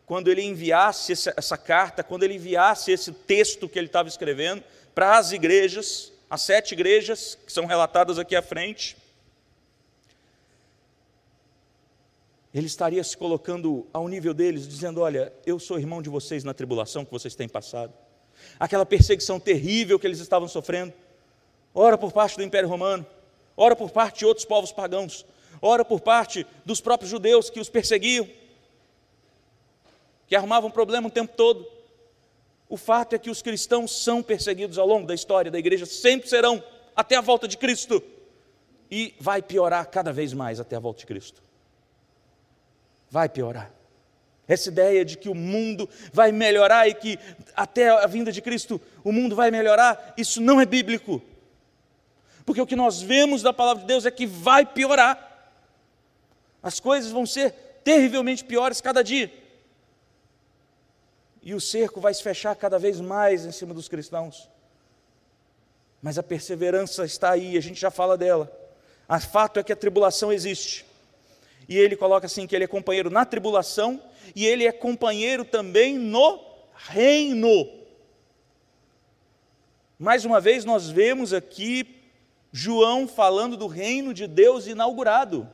quando 0.06 0.30
ele 0.30 0.42
enviasse 0.42 1.12
essa, 1.12 1.58
carta, 1.58 2.04
quando 2.04 2.24
ele 2.24 2.36
enviasse 2.36 2.92
esse 2.92 3.12
texto 3.12 3.70
que 3.70 3.78
ele 3.78 3.88
estava 3.88 4.10
escrevendo 4.10 4.64
para 4.94 5.18
as 5.18 5.32
igrejas, 5.32 6.12
as 6.30 6.42
sete 6.42 6.74
igrejas 6.74 7.38
que 7.46 7.52
são 7.52 7.66
relatadas 7.66 8.20
aqui 8.20 8.36
à 8.36 8.42
frente, 8.42 8.96
ele 12.54 12.68
estaria 12.68 13.04
se 13.04 13.18
colocando 13.18 13.88
ao 13.92 14.08
nível 14.08 14.34
deles, 14.34 14.68
dizendo: 14.68 15.02
Olha, 15.02 15.34
eu 15.46 15.58
sou 15.58 15.80
irmão 15.80 16.02
de 16.02 16.10
vocês 16.10 16.44
na 16.44 16.54
tribulação 16.54 17.04
que 17.04 17.12
vocês 17.12 17.34
têm 17.34 17.50
passado, 17.50 17.94
aquela 18.60 18.86
perseguição 18.86 19.40
terrível 19.40 20.00
que 20.00 20.06
eles 20.06 20.20
estavam 20.20 20.48
sofrendo, 20.48 20.94
ora 21.74 21.98
por 21.98 22.12
parte 22.12 22.38
do 22.38 22.44
Império 22.44 22.70
Romano, 22.70 23.06
ora 23.58 23.76
por 23.76 23.90
parte 23.90 24.20
de 24.20 24.26
outros 24.26 24.46
povos 24.46 24.72
pagãos, 24.72 25.26
ora 25.60 25.84
por 25.84 26.00
parte 26.02 26.46
dos 26.64 26.80
próprios 26.80 27.10
judeus 27.10 27.50
que 27.50 27.60
os 27.60 27.70
perseguiam, 27.70 28.30
que 30.28 30.36
arrumavam 30.36 30.70
problema 30.70 31.08
o 31.08 31.12
tempo 31.12 31.36
todo. 31.36 31.68
O 32.70 32.78
fato 32.78 33.14
é 33.14 33.20
que 33.20 33.30
os 33.30 33.42
cristãos 33.42 34.04
são 34.04 34.24
perseguidos 34.24 34.78
ao 34.78 34.88
longo 34.88 35.06
da 35.06 35.14
história 35.14 35.52
da 35.52 35.60
igreja, 35.60 35.86
sempre 35.86 36.30
serão, 36.30 36.64
até 36.96 37.16
a 37.16 37.22
volta 37.22 37.48
de 37.48 37.58
Cristo, 37.58 38.02
e 38.90 39.14
vai 39.20 39.42
piorar 39.42 39.88
cada 39.90 40.12
vez 40.12 40.34
mais 40.34 40.60
até 40.60 40.76
a 40.76 40.80
volta 40.80 41.00
de 41.00 41.06
Cristo. 41.06 41.42
Vai 43.10 43.30
piorar. 43.30 43.72
Essa 44.48 44.70
ideia 44.70 45.06
de 45.06 45.18
que 45.18 45.30
o 45.30 45.36
mundo 45.36 45.90
vai 46.12 46.32
melhorar 46.32 46.88
e 46.88 46.94
que 46.94 47.18
até 47.56 47.90
a 47.90 48.06
vinda 48.08 48.32
de 48.32 48.42
Cristo 48.42 48.80
o 49.04 49.12
mundo 49.12 49.36
vai 49.36 49.50
melhorar, 49.50 50.14
isso 50.18 50.42
não 50.42 50.60
é 50.60 50.66
bíblico. 50.66 51.22
Porque 52.46 52.62
o 52.62 52.68
que 52.68 52.76
nós 52.76 53.02
vemos 53.02 53.42
da 53.42 53.54
palavra 53.54 53.82
de 53.82 53.88
Deus 53.88 54.06
é 54.06 54.12
que 54.12 54.26
vai 54.26 54.66
piorar. 54.66 55.52
As 56.62 56.80
coisas 56.80 57.12
vão 57.12 57.26
ser 57.26 57.52
terrivelmente 57.84 58.44
piores 58.44 58.82
cada 58.82 59.04
dia. 59.04 59.32
E 61.44 61.54
o 61.54 61.60
cerco 61.60 62.00
vai 62.00 62.14
se 62.14 62.24
fechar 62.24 62.56
cada 62.56 62.80
vez 62.80 63.02
mais 63.02 63.46
em 63.46 63.52
cima 63.52 63.74
dos 63.74 63.90
cristãos. 63.90 64.50
Mas 66.02 66.18
a 66.18 66.24
perseverança 66.24 67.06
está 67.06 67.32
aí, 67.32 67.58
a 67.58 67.62
gente 67.62 67.80
já 67.80 67.92
fala 67.92 68.18
dela. 68.18 68.52
O 69.08 69.20
fato 69.20 69.60
é 69.60 69.64
que 69.64 69.74
a 69.74 69.76
tribulação 69.76 70.32
existe. 70.32 70.86
E 71.68 71.78
ele 71.78 71.96
coloca 71.96 72.26
assim 72.26 72.48
que 72.48 72.56
ele 72.56 72.64
é 72.64 72.68
companheiro 72.68 73.10
na 73.10 73.26
tribulação 73.26 74.02
e 74.36 74.46
ele 74.46 74.66
é 74.66 74.72
companheiro 74.72 75.44
também 75.46 75.98
no 75.98 76.40
reino. 76.74 77.70
Mais 80.00 80.26
uma 80.26 80.42
vez 80.42 80.66
nós 80.66 80.90
vemos 80.90 81.34
aqui 81.34 82.02
João 82.52 83.08
falando 83.08 83.56
do 83.58 83.68
reino 83.68 84.14
de 84.14 84.28
Deus 84.28 84.68
inaugurado. 84.68 85.50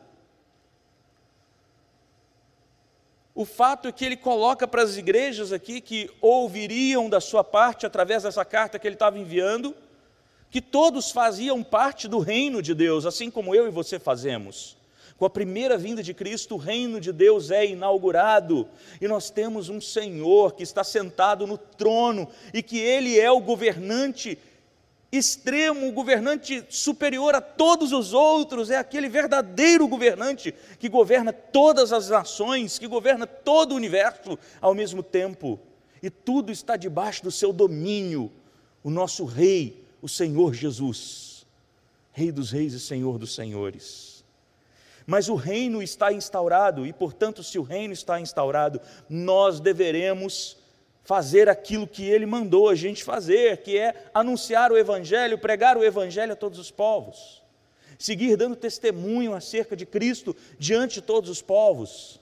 O 3.40 3.46
fato 3.46 3.88
é 3.88 3.92
que 3.94 4.04
ele 4.04 4.18
coloca 4.18 4.68
para 4.68 4.84
as 4.84 4.98
igrejas 4.98 5.54
aqui 5.54 5.80
que 5.80 6.12
ouviriam 6.20 7.10
da 7.10 7.22
sua 7.22 7.42
parte, 7.42 7.86
através 7.86 8.24
dessa 8.24 8.44
carta 8.44 8.78
que 8.78 8.86
ele 8.86 8.96
estava 8.96 9.18
enviando, 9.18 9.74
que 10.52 10.60
todos 10.60 11.10
faziam 11.10 11.64
parte 11.64 12.06
do 12.06 12.20
reino 12.20 12.62
de 12.62 12.74
Deus, 12.74 13.06
assim 13.06 13.32
como 13.32 13.56
eu 13.56 13.66
e 13.66 13.72
você 13.72 13.98
fazemos. 13.98 14.76
Com 15.18 15.24
a 15.24 15.30
primeira 15.30 15.78
vinda 15.78 16.04
de 16.04 16.14
Cristo, 16.14 16.56
o 16.56 16.58
reino 16.58 17.00
de 17.00 17.14
Deus 17.14 17.50
é 17.50 17.66
inaugurado 17.66 18.68
e 19.00 19.08
nós 19.08 19.30
temos 19.30 19.70
um 19.70 19.80
Senhor 19.80 20.54
que 20.54 20.64
está 20.64 20.84
sentado 20.84 21.48
no 21.48 21.58
trono 21.58 22.28
e 22.54 22.62
que 22.62 22.78
Ele 22.78 23.18
é 23.18 23.32
o 23.32 23.40
governante 23.40 24.38
extremo, 25.12 25.88
o 25.88 25.92
governante 25.92 26.64
superior 26.70 27.34
a 27.34 27.42
todos 27.42 27.92
os 27.92 28.14
outros, 28.14 28.70
é 28.70 28.78
aquele 28.78 29.10
verdadeiro 29.10 29.88
governante 29.88 30.54
que 30.78 30.88
governa 30.88 31.34
todas 31.34 31.92
as 31.92 32.10
nações, 32.10 32.78
que 32.78 32.88
governa 32.88 33.26
todo 33.26 33.72
o 33.72 33.76
universo 33.76 34.38
ao 34.62 34.76
mesmo 34.76 35.02
tempo, 35.02 35.60
e 36.02 36.10
tudo 36.10 36.52
está 36.52 36.78
debaixo 36.78 37.24
do 37.24 37.32
seu 37.32 37.52
domínio. 37.52 38.32
O 38.84 38.90
nosso 38.90 39.26
Rei, 39.26 39.84
o 40.02 40.08
Senhor 40.08 40.54
Jesus, 40.54 41.46
Rei 42.12 42.32
dos 42.32 42.52
Reis 42.52 42.74
e 42.74 42.80
Senhor 42.80 43.18
dos 43.18 43.34
Senhores. 43.34 44.24
Mas 45.06 45.28
o 45.28 45.34
reino 45.34 45.82
está 45.82 46.14
instaurado, 46.14 46.86
e 46.86 46.94
portanto, 46.94 47.44
se 47.44 47.58
o 47.58 47.64
reino 47.64 47.94
está 47.94 48.22
instaurado, 48.22 48.80
nós 49.10 49.60
deveremos 49.60 50.59
fazer 51.10 51.50
aquilo 51.50 51.88
que 51.88 52.08
ele 52.08 52.28
mandou 52.28 52.70
a 52.70 52.76
gente 52.76 53.04
fazer, 53.04 53.64
que 53.64 53.76
é 53.76 53.96
anunciar 54.14 54.72
o 54.72 54.78
Evangelho, 54.78 55.40
pregar 55.40 55.76
o 55.76 55.84
Evangelho 55.84 56.34
a 56.34 56.36
todos 56.36 56.60
os 56.60 56.70
povos, 56.70 57.42
seguir 57.98 58.38
dando 58.38 58.56
testemunho 58.56 59.34
acerca 59.34 59.76
de 59.76 59.88
Cristo 59.88 60.36
diante 60.60 60.94
de 60.94 61.02
todos 61.02 61.28
os 61.28 61.42
povos, 61.42 62.20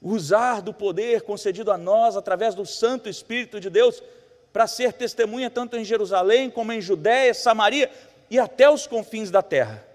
usar 0.00 0.62
do 0.62 0.72
poder 0.72 1.20
concedido 1.20 1.70
a 1.70 1.76
nós 1.76 2.16
através 2.16 2.54
do 2.54 2.64
Santo 2.64 3.10
Espírito 3.10 3.60
de 3.60 3.68
Deus 3.68 4.02
para 4.50 4.66
ser 4.66 4.94
testemunha 4.94 5.50
tanto 5.50 5.76
em 5.76 5.84
Jerusalém 5.84 6.48
como 6.48 6.72
em 6.72 6.80
Judéia, 6.80 7.34
Samaria 7.34 7.90
e 8.30 8.38
até 8.38 8.70
os 8.70 8.86
confins 8.86 9.30
da 9.30 9.42
terra. 9.42 9.86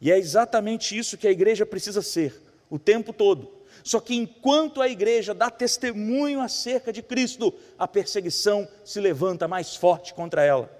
E 0.00 0.12
é 0.12 0.16
exatamente 0.16 0.96
isso 0.96 1.18
que 1.18 1.26
a 1.26 1.32
igreja 1.32 1.66
precisa 1.66 2.00
ser 2.00 2.40
o 2.70 2.78
tempo 2.78 3.12
todo 3.12 3.63
só 3.84 4.00
que 4.00 4.14
enquanto 4.14 4.80
a 4.80 4.88
igreja 4.88 5.34
dá 5.34 5.50
testemunho 5.50 6.40
acerca 6.40 6.90
de 6.90 7.02
Cristo, 7.02 7.52
a 7.78 7.86
perseguição 7.86 8.66
se 8.82 8.98
levanta 8.98 9.46
mais 9.46 9.76
forte 9.76 10.14
contra 10.14 10.42
ela. 10.42 10.70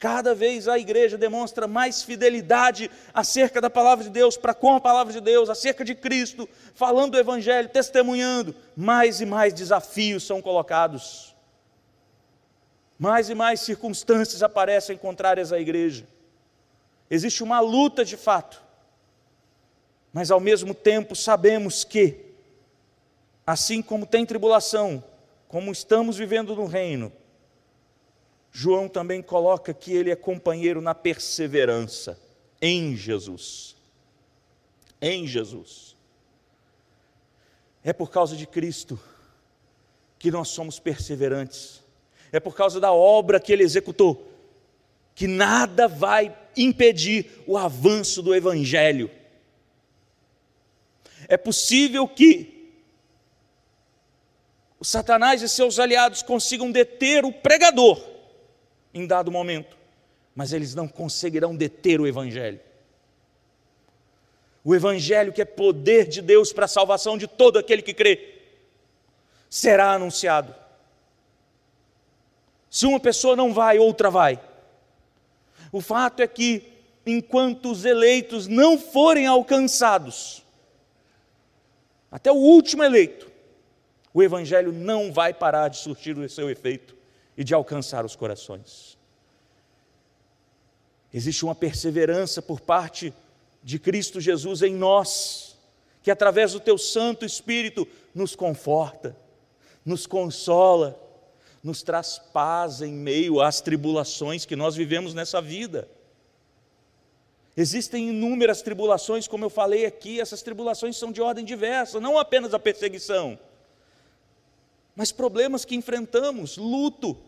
Cada 0.00 0.34
vez 0.34 0.66
a 0.66 0.76
igreja 0.76 1.16
demonstra 1.16 1.68
mais 1.68 2.02
fidelidade 2.02 2.90
acerca 3.14 3.60
da 3.60 3.70
palavra 3.70 4.02
de 4.04 4.10
Deus, 4.10 4.36
para 4.36 4.52
com 4.52 4.74
a 4.74 4.80
palavra 4.80 5.12
de 5.12 5.20
Deus, 5.20 5.48
acerca 5.48 5.84
de 5.84 5.94
Cristo, 5.94 6.48
falando 6.74 7.12
do 7.12 7.18
Evangelho, 7.18 7.68
testemunhando. 7.68 8.52
Mais 8.76 9.20
e 9.20 9.26
mais 9.26 9.54
desafios 9.54 10.24
são 10.24 10.42
colocados. 10.42 11.36
Mais 12.98 13.30
e 13.30 13.34
mais 13.34 13.60
circunstâncias 13.60 14.42
aparecem 14.42 14.96
contrárias 14.96 15.52
à 15.52 15.60
igreja. 15.60 16.04
Existe 17.08 17.44
uma 17.44 17.60
luta 17.60 18.04
de 18.04 18.16
fato, 18.16 18.60
mas 20.12 20.30
ao 20.30 20.40
mesmo 20.40 20.74
tempo 20.74 21.14
sabemos 21.14 21.84
que, 21.84 22.16
assim 23.46 23.82
como 23.82 24.06
tem 24.06 24.24
tribulação, 24.24 25.02
como 25.46 25.72
estamos 25.72 26.16
vivendo 26.16 26.54
no 26.54 26.66
reino, 26.66 27.12
João 28.50 28.88
também 28.88 29.22
coloca 29.22 29.72
que 29.72 29.92
ele 29.92 30.10
é 30.10 30.16
companheiro 30.16 30.80
na 30.80 30.94
perseverança 30.94 32.18
em 32.60 32.96
Jesus. 32.96 33.76
Em 35.00 35.26
Jesus. 35.26 35.96
É 37.84 37.92
por 37.92 38.10
causa 38.10 38.36
de 38.36 38.46
Cristo 38.46 38.98
que 40.18 40.30
nós 40.30 40.48
somos 40.48 40.80
perseverantes. 40.80 41.82
É 42.32 42.40
por 42.40 42.54
causa 42.54 42.80
da 42.80 42.92
obra 42.92 43.38
que 43.38 43.52
ele 43.52 43.62
executou 43.62 44.28
que 45.18 45.26
nada 45.26 45.88
vai 45.88 46.32
impedir 46.56 47.42
o 47.44 47.58
avanço 47.58 48.22
do 48.22 48.32
evangelho. 48.32 49.10
É 51.28 51.36
possível 51.36 52.08
que 52.08 52.72
o 54.80 54.84
Satanás 54.84 55.42
e 55.42 55.48
seus 55.48 55.78
aliados 55.78 56.22
consigam 56.22 56.72
deter 56.72 57.24
o 57.24 57.32
pregador 57.32 58.02
em 58.94 59.06
dado 59.06 59.30
momento, 59.30 59.76
mas 60.34 60.52
eles 60.52 60.74
não 60.74 60.88
conseguirão 60.88 61.54
deter 61.54 62.00
o 62.00 62.06
Evangelho. 62.06 62.60
O 64.64 64.74
Evangelho, 64.74 65.32
que 65.32 65.42
é 65.42 65.44
poder 65.44 66.08
de 66.08 66.22
Deus 66.22 66.52
para 66.52 66.64
a 66.64 66.68
salvação 66.68 67.18
de 67.18 67.26
todo 67.26 67.58
aquele 67.58 67.82
que 67.82 67.94
crê, 67.94 68.40
será 69.48 69.92
anunciado. 69.92 70.54
Se 72.70 72.86
uma 72.86 73.00
pessoa 73.00 73.34
não 73.34 73.52
vai, 73.52 73.78
outra 73.78 74.10
vai. 74.10 74.40
O 75.72 75.80
fato 75.80 76.20
é 76.20 76.26
que, 76.26 76.62
enquanto 77.06 77.70
os 77.70 77.84
eleitos 77.84 78.46
não 78.46 78.78
forem 78.78 79.26
alcançados, 79.26 80.42
até 82.10 82.30
o 82.32 82.36
último 82.36 82.82
eleito, 82.82 83.30
o 84.12 84.22
Evangelho 84.22 84.72
não 84.72 85.12
vai 85.12 85.34
parar 85.34 85.68
de 85.68 85.76
surtir 85.76 86.16
o 86.16 86.28
seu 86.28 86.50
efeito 86.50 86.96
e 87.36 87.44
de 87.44 87.54
alcançar 87.54 88.04
os 88.04 88.16
corações. 88.16 88.98
Existe 91.12 91.44
uma 91.44 91.54
perseverança 91.54 92.42
por 92.42 92.60
parte 92.60 93.12
de 93.62 93.78
Cristo 93.78 94.20
Jesus 94.20 94.62
em 94.62 94.74
nós, 94.74 95.56
que 96.02 96.10
através 96.10 96.52
do 96.52 96.60
Teu 96.60 96.78
Santo 96.78 97.24
Espírito 97.24 97.86
nos 98.14 98.34
conforta, 98.34 99.16
nos 99.84 100.06
consola, 100.06 100.98
nos 101.62 101.82
traz 101.82 102.18
paz 102.32 102.82
em 102.82 102.92
meio 102.92 103.40
às 103.40 103.60
tribulações 103.60 104.44
que 104.44 104.56
nós 104.56 104.74
vivemos 104.74 105.14
nessa 105.14 105.40
vida. 105.40 105.88
Existem 107.60 108.10
inúmeras 108.10 108.62
tribulações, 108.62 109.26
como 109.26 109.44
eu 109.44 109.50
falei 109.50 109.84
aqui, 109.84 110.20
essas 110.20 110.42
tribulações 110.42 110.96
são 110.96 111.10
de 111.10 111.20
ordem 111.20 111.44
diversa, 111.44 111.98
não 111.98 112.16
apenas 112.16 112.54
a 112.54 112.58
perseguição, 112.60 113.36
mas 114.94 115.10
problemas 115.10 115.64
que 115.64 115.74
enfrentamos, 115.74 116.56
luto, 116.56 117.18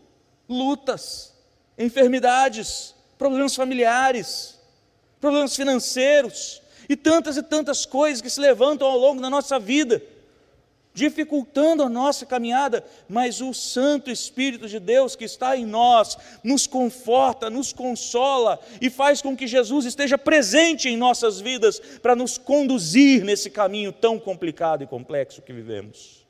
lutas, 0.47 1.33
enfermidades, 1.77 2.95
problemas 3.17 3.53
familiares, 3.53 4.57
problemas 5.19 5.53
financeiros 5.53 6.61
e 6.87 6.95
tantas 6.95 7.35
e 7.35 7.43
tantas 7.43 7.85
coisas 7.85 8.21
que 8.21 8.29
se 8.29 8.39
levantam 8.39 8.87
ao 8.87 8.97
longo 8.97 9.21
da 9.21 9.29
nossa 9.29 9.59
vida, 9.59 10.01
dificultando 10.93 11.83
a 11.83 11.89
nossa 11.89 12.25
caminhada, 12.25 12.83
mas 13.07 13.41
o 13.41 13.53
Santo 13.53 14.11
Espírito 14.11 14.67
de 14.67 14.79
Deus 14.79 15.15
que 15.15 15.25
está 15.25 15.55
em 15.55 15.65
nós 15.65 16.17
nos 16.43 16.67
conforta, 16.67 17.49
nos 17.49 17.71
consola 17.71 18.59
e 18.81 18.89
faz 18.89 19.21
com 19.21 19.35
que 19.35 19.47
Jesus 19.47 19.85
esteja 19.85 20.17
presente 20.17 20.89
em 20.89 20.97
nossas 20.97 21.39
vidas 21.39 21.79
para 22.01 22.15
nos 22.15 22.37
conduzir 22.37 23.23
nesse 23.23 23.49
caminho 23.49 23.91
tão 23.91 24.19
complicado 24.19 24.83
e 24.83 24.87
complexo 24.87 25.41
que 25.41 25.53
vivemos. 25.53 26.21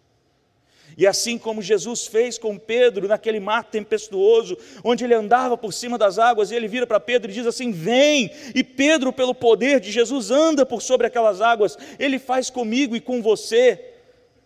E 0.97 1.07
assim 1.07 1.37
como 1.37 1.61
Jesus 1.61 2.05
fez 2.05 2.37
com 2.37 2.57
Pedro 2.57 3.07
naquele 3.07 3.39
mar 3.39 3.63
tempestuoso, 3.63 4.57
onde 4.83 5.03
ele 5.03 5.13
andava 5.13 5.57
por 5.57 5.71
cima 5.73 5.97
das 5.97 6.19
águas, 6.19 6.51
e 6.51 6.55
ele 6.55 6.67
vira 6.67 6.85
para 6.85 6.99
Pedro 6.99 7.31
e 7.31 7.33
diz 7.33 7.47
assim: 7.47 7.71
Vem! 7.71 8.29
E 8.53 8.63
Pedro, 8.63 9.13
pelo 9.13 9.33
poder 9.33 9.79
de 9.79 9.91
Jesus, 9.91 10.31
anda 10.31 10.65
por 10.65 10.81
sobre 10.81 11.07
aquelas 11.07 11.39
águas. 11.39 11.77
Ele 11.97 12.19
faz 12.19 12.49
comigo 12.49 12.95
e 12.95 12.99
com 12.99 13.21
você, 13.21 13.90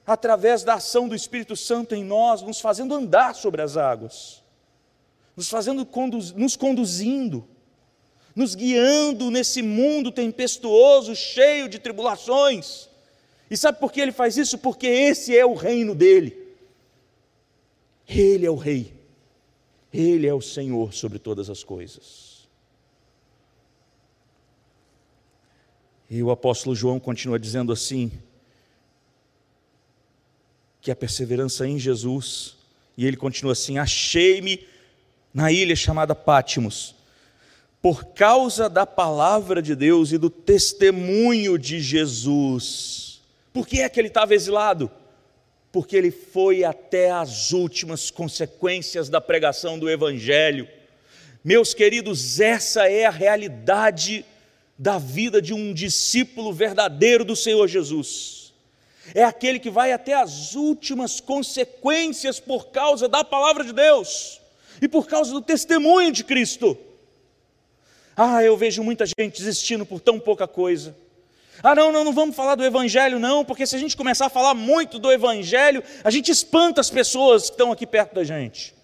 através 0.05 0.63
da 0.63 0.75
ação 0.75 1.07
do 1.07 1.15
Espírito 1.15 1.55
Santo 1.55 1.95
em 1.95 2.03
nós, 2.03 2.41
nos 2.41 2.59
fazendo 2.59 2.93
andar 2.93 3.35
sobre 3.35 3.61
as 3.61 3.77
águas, 3.77 4.43
nos 5.35 5.49
fazendo 5.49 5.87
nos 6.35 6.55
conduzindo, 6.55 7.47
nos 8.35 8.55
guiando 8.55 9.31
nesse 9.31 9.61
mundo 9.61 10.11
tempestuoso, 10.11 11.15
cheio 11.15 11.67
de 11.67 11.79
tribulações 11.79 12.89
e 13.49 13.55
sabe 13.55 13.79
por 13.79 13.91
que 13.91 14.01
ele 14.01 14.11
faz 14.11 14.37
isso? 14.37 14.57
Porque 14.57 14.87
esse 14.87 15.37
é 15.37 15.45
o 15.45 15.53
reino 15.53 15.93
dele. 15.93 16.55
Ele 18.07 18.45
é 18.45 18.49
o 18.49 18.55
rei. 18.55 18.93
Ele 19.93 20.27
é 20.27 20.33
o 20.33 20.41
Senhor 20.41 20.93
sobre 20.93 21.19
todas 21.19 21.49
as 21.49 21.63
coisas. 21.63 22.47
E 26.09 26.21
o 26.21 26.31
apóstolo 26.31 26.75
João 26.75 26.99
continua 26.99 27.39
dizendo 27.39 27.71
assim: 27.71 28.11
que 30.85 30.91
a 30.91 30.95
perseverança 30.95 31.67
em 31.67 31.77
Jesus, 31.77 32.55
e 32.97 33.05
ele 33.05 33.17
continua 33.17 33.51
assim: 33.51 33.77
achei-me 33.77 34.65
na 35.33 35.51
ilha 35.51 35.75
chamada 35.75 36.15
Pátimos, 36.15 36.95
por 37.81 38.05
causa 38.05 38.69
da 38.69 38.85
palavra 38.85 39.61
de 39.61 39.75
Deus 39.75 40.13
e 40.13 40.17
do 40.17 40.29
testemunho 40.29 41.57
de 41.57 41.81
Jesus 41.81 43.05
por 43.55 43.65
que 43.65 43.79
é 43.79 43.87
que 43.87 43.97
ele 43.97 44.09
estava 44.09 44.35
exilado? 44.35 44.91
Porque 45.71 45.95
ele 45.95 46.11
foi 46.11 46.65
até 46.65 47.09
as 47.09 47.53
últimas 47.53 48.11
consequências 48.11 49.07
da 49.07 49.21
pregação 49.21 49.79
do 49.79 49.89
Evangelho. 49.89 50.67
Meus 51.41 51.73
queridos, 51.73 52.41
essa 52.41 52.89
é 52.89 53.05
a 53.05 53.09
realidade 53.09 54.25
da 54.77 54.97
vida 54.97 55.41
de 55.41 55.53
um 55.53 55.73
discípulo 55.73 56.51
verdadeiro 56.51 57.23
do 57.23 57.33
Senhor 57.33 57.65
Jesus. 57.69 58.44
É 59.13 59.23
aquele 59.23 59.59
que 59.59 59.69
vai 59.69 59.91
até 59.91 60.13
as 60.13 60.55
últimas 60.55 61.19
consequências 61.19 62.39
por 62.39 62.67
causa 62.67 63.07
da 63.07 63.23
palavra 63.23 63.63
de 63.63 63.73
Deus 63.73 64.41
e 64.81 64.87
por 64.87 65.07
causa 65.07 65.31
do 65.31 65.41
testemunho 65.41 66.11
de 66.11 66.23
Cristo. 66.23 66.77
Ah, 68.15 68.43
eu 68.43 68.55
vejo 68.55 68.83
muita 68.83 69.05
gente 69.05 69.37
desistindo 69.37 69.85
por 69.85 69.99
tão 69.99 70.19
pouca 70.19 70.47
coisa. 70.47 70.95
Ah, 71.63 71.73
não, 71.73 71.91
não, 71.91 72.03
não 72.03 72.13
vamos 72.13 72.35
falar 72.35 72.55
do 72.55 72.65
Evangelho, 72.65 73.19
não, 73.19 73.45
porque 73.45 73.65
se 73.65 73.75
a 73.75 73.79
gente 73.79 73.95
começar 73.95 74.27
a 74.27 74.29
falar 74.29 74.53
muito 74.53 74.99
do 74.99 75.11
Evangelho, 75.11 75.83
a 76.03 76.11
gente 76.11 76.31
espanta 76.31 76.81
as 76.81 76.89
pessoas 76.89 77.43
que 77.43 77.51
estão 77.51 77.71
aqui 77.71 77.87
perto 77.87 78.13
da 78.13 78.23
gente. 78.23 78.74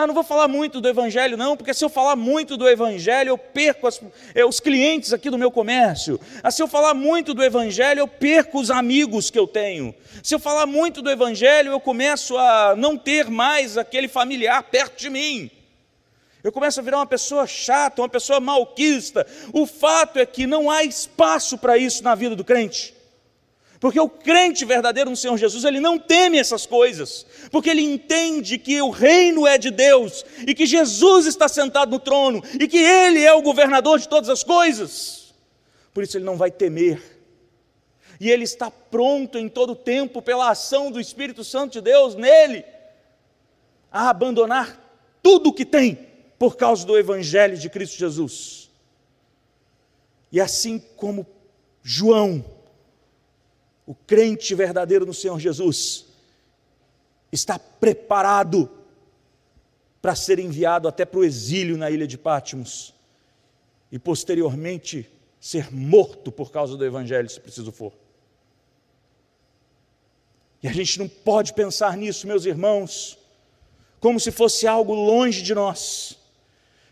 Ah, 0.00 0.06
não 0.06 0.14
vou 0.14 0.22
falar 0.22 0.46
muito 0.46 0.80
do 0.80 0.88
Evangelho, 0.88 1.36
não, 1.36 1.56
porque 1.56 1.74
se 1.74 1.84
eu 1.84 1.88
falar 1.88 2.14
muito 2.14 2.56
do 2.56 2.68
Evangelho, 2.68 3.30
eu 3.30 3.36
perco 3.36 3.88
as, 3.88 4.00
é, 4.32 4.44
os 4.44 4.60
clientes 4.60 5.12
aqui 5.12 5.28
do 5.28 5.36
meu 5.36 5.50
comércio. 5.50 6.20
Ah, 6.40 6.52
se 6.52 6.62
eu 6.62 6.68
falar 6.68 6.94
muito 6.94 7.34
do 7.34 7.42
Evangelho, 7.42 7.98
eu 7.98 8.06
perco 8.06 8.60
os 8.60 8.70
amigos 8.70 9.28
que 9.28 9.36
eu 9.36 9.44
tenho. 9.44 9.92
Se 10.22 10.32
eu 10.32 10.38
falar 10.38 10.66
muito 10.66 11.02
do 11.02 11.10
Evangelho, 11.10 11.72
eu 11.72 11.80
começo 11.80 12.38
a 12.38 12.76
não 12.76 12.96
ter 12.96 13.28
mais 13.28 13.76
aquele 13.76 14.06
familiar 14.06 14.62
perto 14.62 15.00
de 15.00 15.10
mim. 15.10 15.50
Eu 16.44 16.52
começo 16.52 16.78
a 16.78 16.82
virar 16.84 16.98
uma 16.98 17.06
pessoa 17.06 17.44
chata, 17.44 18.00
uma 18.00 18.08
pessoa 18.08 18.38
malquista. 18.38 19.26
O 19.52 19.66
fato 19.66 20.20
é 20.20 20.24
que 20.24 20.46
não 20.46 20.70
há 20.70 20.84
espaço 20.84 21.58
para 21.58 21.76
isso 21.76 22.04
na 22.04 22.14
vida 22.14 22.36
do 22.36 22.44
crente. 22.44 22.94
Porque 23.80 24.00
o 24.00 24.08
crente 24.08 24.64
verdadeiro 24.64 25.08
no 25.08 25.16
Senhor 25.16 25.36
Jesus, 25.36 25.64
ele 25.64 25.78
não 25.78 25.98
teme 25.98 26.38
essas 26.38 26.66
coisas, 26.66 27.24
porque 27.50 27.70
ele 27.70 27.82
entende 27.82 28.58
que 28.58 28.82
o 28.82 28.90
reino 28.90 29.46
é 29.46 29.56
de 29.56 29.70
Deus 29.70 30.24
e 30.46 30.52
que 30.52 30.66
Jesus 30.66 31.26
está 31.26 31.46
sentado 31.46 31.90
no 31.90 32.00
trono 32.00 32.42
e 32.58 32.66
que 32.66 32.78
ele 32.78 33.22
é 33.22 33.32
o 33.32 33.42
governador 33.42 34.00
de 34.00 34.08
todas 34.08 34.28
as 34.28 34.42
coisas. 34.42 35.32
Por 35.94 36.02
isso 36.02 36.16
ele 36.16 36.24
não 36.24 36.36
vai 36.36 36.50
temer. 36.50 37.00
E 38.20 38.28
ele 38.28 38.42
está 38.42 38.68
pronto 38.68 39.38
em 39.38 39.48
todo 39.48 39.70
o 39.70 39.76
tempo 39.76 40.20
pela 40.20 40.50
ação 40.50 40.90
do 40.90 41.00
Espírito 41.00 41.44
Santo 41.44 41.74
de 41.74 41.80
Deus 41.80 42.16
nele 42.16 42.64
a 43.92 44.10
abandonar 44.10 44.76
tudo 45.22 45.50
o 45.50 45.52
que 45.52 45.64
tem 45.64 46.06
por 46.36 46.56
causa 46.56 46.84
do 46.84 46.98
Evangelho 46.98 47.56
de 47.56 47.70
Cristo 47.70 47.96
Jesus. 47.96 48.70
E 50.32 50.40
assim 50.40 50.78
como 50.96 51.26
João, 51.82 52.44
o 53.88 53.94
crente 53.94 54.54
verdadeiro 54.54 55.06
no 55.06 55.14
Senhor 55.14 55.40
Jesus, 55.40 56.04
está 57.32 57.58
preparado 57.58 58.70
para 60.02 60.14
ser 60.14 60.38
enviado 60.38 60.86
até 60.86 61.06
para 61.06 61.20
o 61.20 61.24
exílio 61.24 61.78
na 61.78 61.90
ilha 61.90 62.06
de 62.06 62.18
Pátimos 62.18 62.92
e 63.90 63.98
posteriormente 63.98 65.08
ser 65.40 65.72
morto 65.72 66.30
por 66.30 66.52
causa 66.52 66.76
do 66.76 66.84
Evangelho, 66.84 67.30
se 67.30 67.40
preciso 67.40 67.72
for. 67.72 67.94
E 70.62 70.68
a 70.68 70.72
gente 70.72 70.98
não 70.98 71.08
pode 71.08 71.54
pensar 71.54 71.96
nisso, 71.96 72.26
meus 72.26 72.44
irmãos, 72.44 73.18
como 74.00 74.20
se 74.20 74.30
fosse 74.30 74.66
algo 74.66 74.92
longe 74.92 75.40
de 75.40 75.54
nós. 75.54 76.18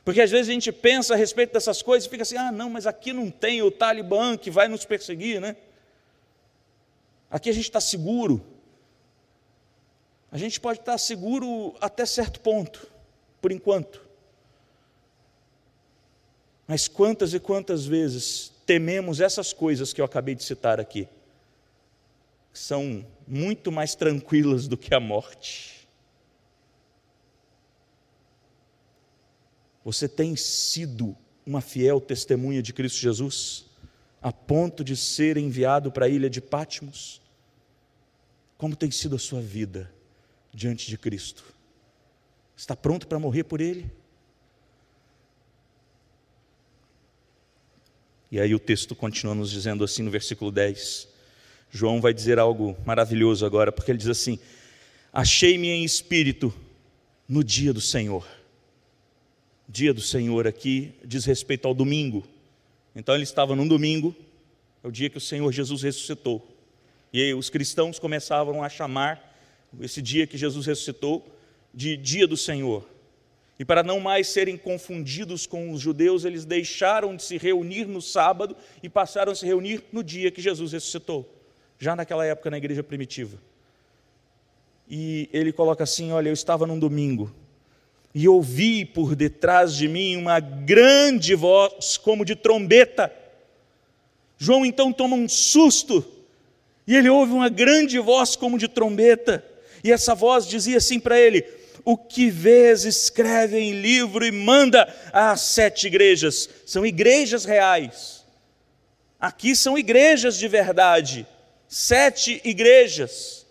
Porque 0.02 0.22
às 0.22 0.30
vezes 0.30 0.48
a 0.48 0.52
gente 0.52 0.72
pensa 0.72 1.12
a 1.12 1.16
respeito 1.18 1.52
dessas 1.52 1.82
coisas 1.82 2.06
e 2.06 2.10
fica 2.10 2.22
assim: 2.22 2.38
ah, 2.38 2.50
não, 2.50 2.70
mas 2.70 2.86
aqui 2.86 3.12
não 3.12 3.30
tem 3.30 3.60
o 3.60 3.70
Talibã 3.70 4.34
que 4.38 4.50
vai 4.50 4.66
nos 4.66 4.86
perseguir, 4.86 5.42
né? 5.42 5.56
Aqui 7.30 7.50
a 7.50 7.52
gente 7.52 7.64
está 7.64 7.80
seguro. 7.80 8.44
A 10.30 10.38
gente 10.38 10.60
pode 10.60 10.80
estar 10.80 10.98
seguro 10.98 11.74
até 11.80 12.04
certo 12.04 12.40
ponto, 12.40 12.90
por 13.40 13.52
enquanto. 13.52 14.04
Mas 16.66 16.88
quantas 16.88 17.32
e 17.32 17.40
quantas 17.40 17.86
vezes 17.86 18.52
tememos 18.66 19.20
essas 19.20 19.52
coisas 19.52 19.92
que 19.92 20.00
eu 20.00 20.04
acabei 20.04 20.34
de 20.34 20.42
citar 20.42 20.80
aqui, 20.80 21.08
que 22.52 22.58
são 22.58 23.06
muito 23.26 23.70
mais 23.70 23.94
tranquilas 23.94 24.66
do 24.66 24.76
que 24.76 24.94
a 24.94 25.00
morte. 25.00 25.88
Você 29.84 30.08
tem 30.08 30.34
sido 30.34 31.16
uma 31.46 31.60
fiel 31.60 32.00
testemunha 32.00 32.60
de 32.60 32.72
Cristo 32.72 32.98
Jesus, 32.98 33.66
a 34.26 34.32
ponto 34.32 34.82
de 34.82 34.96
ser 34.96 35.36
enviado 35.36 35.92
para 35.92 36.06
a 36.06 36.08
ilha 36.08 36.28
de 36.28 36.40
Pátimos? 36.40 37.22
Como 38.58 38.74
tem 38.74 38.90
sido 38.90 39.14
a 39.14 39.20
sua 39.20 39.40
vida 39.40 39.88
diante 40.52 40.88
de 40.88 40.98
Cristo? 40.98 41.44
Está 42.56 42.74
pronto 42.74 43.06
para 43.06 43.20
morrer 43.20 43.44
por 43.44 43.60
Ele? 43.60 43.88
E 48.28 48.40
aí 48.40 48.52
o 48.52 48.58
texto 48.58 48.96
continua 48.96 49.32
nos 49.32 49.48
dizendo 49.48 49.84
assim 49.84 50.02
no 50.02 50.10
versículo 50.10 50.50
10. 50.50 51.06
João 51.70 52.00
vai 52.00 52.12
dizer 52.12 52.36
algo 52.40 52.76
maravilhoso 52.84 53.46
agora, 53.46 53.70
porque 53.70 53.92
ele 53.92 53.98
diz 53.98 54.08
assim: 54.08 54.40
Achei-me 55.12 55.68
em 55.68 55.84
espírito 55.84 56.52
no 57.28 57.44
dia 57.44 57.72
do 57.72 57.80
Senhor. 57.80 58.26
Dia 59.68 59.94
do 59.94 60.00
Senhor 60.00 60.48
aqui 60.48 60.94
diz 61.04 61.24
respeito 61.24 61.68
ao 61.68 61.74
domingo. 61.74 62.26
Então 62.96 63.14
ele 63.14 63.24
estava 63.24 63.54
num 63.54 63.68
domingo, 63.68 64.16
é 64.82 64.88
o 64.88 64.90
dia 64.90 65.10
que 65.10 65.18
o 65.18 65.20
Senhor 65.20 65.52
Jesus 65.52 65.82
ressuscitou. 65.82 66.44
E 67.12 67.22
aí 67.22 67.34
os 67.34 67.50
cristãos 67.50 67.98
começavam 67.98 68.64
a 68.64 68.70
chamar 68.70 69.38
esse 69.82 70.00
dia 70.00 70.26
que 70.26 70.38
Jesus 70.38 70.64
ressuscitou 70.64 71.24
de 71.74 71.94
dia 71.94 72.26
do 72.26 72.38
Senhor. 72.38 72.88
E 73.58 73.64
para 73.66 73.82
não 73.82 74.00
mais 74.00 74.28
serem 74.28 74.56
confundidos 74.56 75.46
com 75.46 75.72
os 75.72 75.80
judeus, 75.80 76.24
eles 76.24 76.46
deixaram 76.46 77.14
de 77.14 77.22
se 77.22 77.36
reunir 77.36 77.84
no 77.84 78.00
sábado 78.00 78.56
e 78.82 78.88
passaram 78.88 79.32
a 79.32 79.34
se 79.34 79.44
reunir 79.44 79.84
no 79.92 80.02
dia 80.02 80.30
que 80.30 80.40
Jesus 80.40 80.72
ressuscitou, 80.72 81.30
já 81.78 81.94
naquela 81.94 82.24
época 82.24 82.50
na 82.50 82.56
igreja 82.56 82.82
primitiva. 82.82 83.38
E 84.88 85.28
ele 85.32 85.52
coloca 85.52 85.84
assim: 85.84 86.12
Olha, 86.12 86.30
eu 86.30 86.34
estava 86.34 86.66
num 86.66 86.78
domingo 86.78 87.34
e 88.18 88.26
ouvi 88.26 88.82
por 88.82 89.14
detrás 89.14 89.74
de 89.74 89.86
mim 89.86 90.16
uma 90.16 90.40
grande 90.40 91.34
voz, 91.34 91.98
como 91.98 92.24
de 92.24 92.34
trombeta. 92.34 93.12
João 94.38 94.64
então 94.64 94.90
toma 94.90 95.14
um 95.14 95.28
susto 95.28 96.02
e 96.86 96.96
ele 96.96 97.10
ouve 97.10 97.34
uma 97.34 97.50
grande 97.50 97.98
voz, 97.98 98.34
como 98.34 98.56
de 98.56 98.68
trombeta. 98.68 99.44
E 99.84 99.92
essa 99.92 100.14
voz 100.14 100.48
dizia 100.48 100.78
assim 100.78 100.98
para 100.98 101.20
ele: 101.20 101.44
o 101.84 101.94
que 101.94 102.30
vês, 102.30 102.86
escreve 102.86 103.58
em 103.58 103.72
livro 103.82 104.24
e 104.24 104.32
manda 104.32 104.90
às 105.12 105.42
sete 105.42 105.86
igrejas. 105.86 106.48
São 106.64 106.86
igrejas 106.86 107.44
reais. 107.44 108.24
Aqui 109.20 109.54
são 109.54 109.76
igrejas 109.76 110.38
de 110.38 110.48
verdade. 110.48 111.26
Sete 111.68 112.40
igrejas, 112.42 113.44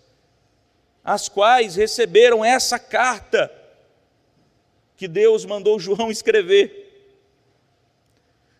as 1.04 1.30
quais 1.30 1.75
receberam 1.75 2.43
essa 2.43 2.80
carta 2.80 3.51
que 4.97 5.08
Deus 5.08 5.45
mandou 5.45 5.79
João 5.79 6.10
escrever. 6.12 6.84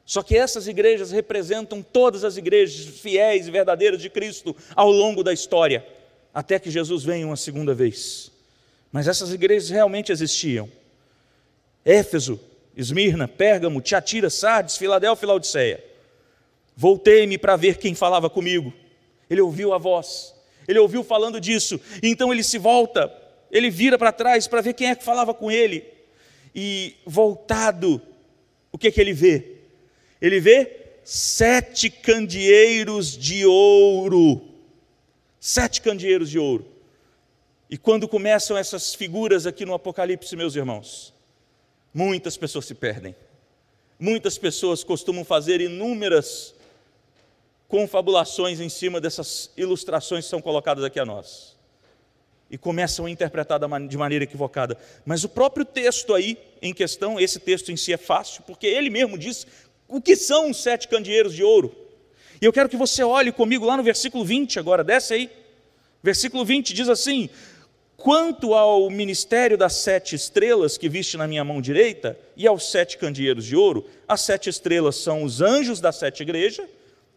Só 0.06 0.22
que 0.22 0.38
essas 0.38 0.68
igrejas 0.68 1.12
representam 1.12 1.82
todas 1.82 2.24
as 2.24 2.38
igrejas 2.38 3.00
fiéis 3.00 3.48
e 3.48 3.52
verdadeiras 3.52 4.00
de 4.00 4.10
Cristo 4.10 4.56
ao 4.76 4.92
longo 4.92 5.24
da 5.24 5.34
história, 5.34 5.86
até 6.32 6.60
que 6.60 6.70
Jesus 6.70 7.04
venha 7.04 7.26
uma 7.26 7.36
segunda 7.36 7.74
vez. 7.74 8.32
Mas 8.92 9.08
essas 9.08 9.34
igrejas 9.34 9.70
realmente 9.70 10.12
existiam. 10.12 10.70
Éfeso, 11.84 12.40
Esmirna, 12.78 13.28
Pérgamo, 13.28 13.82
Tiatira, 13.82 14.30
Sardes, 14.30 14.78
Filadélfia 14.78 15.26
e 15.26 15.28
Laodiceia. 15.28 15.84
Voltei-me 16.76 17.38
para 17.38 17.56
ver 17.56 17.78
quem 17.78 17.96
falava 17.96 18.30
comigo. 18.30 18.72
Ele 19.28 19.42
ouviu 19.42 19.74
a 19.74 19.80
voz, 19.80 20.36
ele 20.68 20.78
ouviu 20.78 21.04
falando 21.04 21.42
disso, 21.42 21.80
então 22.04 22.32
ele 22.32 22.44
se 22.44 22.60
volta, 22.60 23.12
ele 23.52 23.72
vira 23.72 23.98
para 23.98 24.12
trás 24.12 24.48
para 24.48 24.62
ver 24.62 24.74
quem 24.74 24.90
é 24.90 24.96
que 24.96 25.04
falava 25.04 25.34
com 25.34 25.52
ele. 25.52 25.95
E 26.56 26.96
voltado, 27.06 28.02
o 28.72 28.78
que, 28.78 28.90
que 28.90 29.02
ele 29.02 29.12
vê? 29.12 29.58
Ele 30.22 30.40
vê 30.40 30.86
sete 31.04 31.90
candeeiros 31.90 33.18
de 33.18 33.46
ouro. 33.46 34.42
Sete 35.40 35.82
candeeiros 35.82 36.30
de 36.30 36.40
ouro. 36.40 36.66
E 37.70 37.78
quando 37.78 38.08
começam 38.08 38.58
essas 38.58 38.96
figuras 38.96 39.46
aqui 39.46 39.66
no 39.66 39.74
Apocalipse, 39.74 40.36
meus 40.36 40.56
irmãos, 40.56 41.14
muitas 41.94 42.38
pessoas 42.38 42.66
se 42.66 42.74
perdem. 42.74 43.16
Muitas 44.00 44.38
pessoas 44.38 44.84
costumam 44.84 45.26
fazer 45.26 45.62
inúmeras 45.62 46.56
confabulações 47.68 48.60
em 48.60 48.70
cima 48.70 49.02
dessas 49.02 49.52
ilustrações 49.58 50.26
que 50.26 50.30
são 50.30 50.42
colocadas 50.42 50.84
aqui 50.84 51.00
a 51.00 51.06
nós. 51.06 51.55
E 52.56 52.58
começam 52.58 53.06
a 53.06 53.10
interpretar 53.10 53.60
de 53.86 53.98
maneira 53.98 54.24
equivocada. 54.24 54.78
Mas 55.06 55.26
o 55.26 55.28
próprio 55.28 55.66
texto 55.66 56.14
aí 56.14 56.38
em 56.62 56.74
questão, 56.74 57.20
esse 57.20 57.38
texto 57.38 57.70
em 57.70 57.76
si 57.76 57.92
é 57.92 57.98
fácil, 57.98 58.44
porque 58.48 58.66
ele 58.66 58.90
mesmo 58.90 59.18
diz 59.18 59.46
o 59.90 60.00
que 60.00 60.16
são 60.16 60.50
os 60.50 60.64
sete 60.64 60.88
candeeiros 60.88 61.34
de 61.34 61.44
ouro. 61.44 61.76
E 62.42 62.46
eu 62.46 62.54
quero 62.54 62.70
que 62.70 62.78
você 62.78 63.04
olhe 63.04 63.30
comigo 63.34 63.66
lá 63.66 63.76
no 63.76 63.84
versículo 63.84 64.24
20 64.24 64.58
agora, 64.58 64.86
desce 64.86 65.16
aí. 65.16 65.30
Versículo 66.02 66.46
20 66.46 66.74
diz 66.74 66.88
assim: 66.88 67.30
Quanto 67.98 68.54
ao 68.54 68.90
ministério 68.90 69.58
das 69.58 69.74
sete 69.74 70.16
estrelas 70.16 70.78
que 70.78 70.88
viste 70.88 71.18
na 71.18 71.28
minha 71.28 71.44
mão 71.44 71.60
direita 71.60 72.18
e 72.38 72.48
aos 72.48 72.72
sete 72.72 72.98
candeeiros 72.98 73.44
de 73.44 73.58
ouro, 73.58 73.86
as 74.08 74.22
sete 74.22 74.50
estrelas 74.50 74.96
são 74.96 75.24
os 75.24 75.42
anjos 75.42 75.82
da 75.82 75.92
sete 75.92 76.24
igreja, 76.24 76.66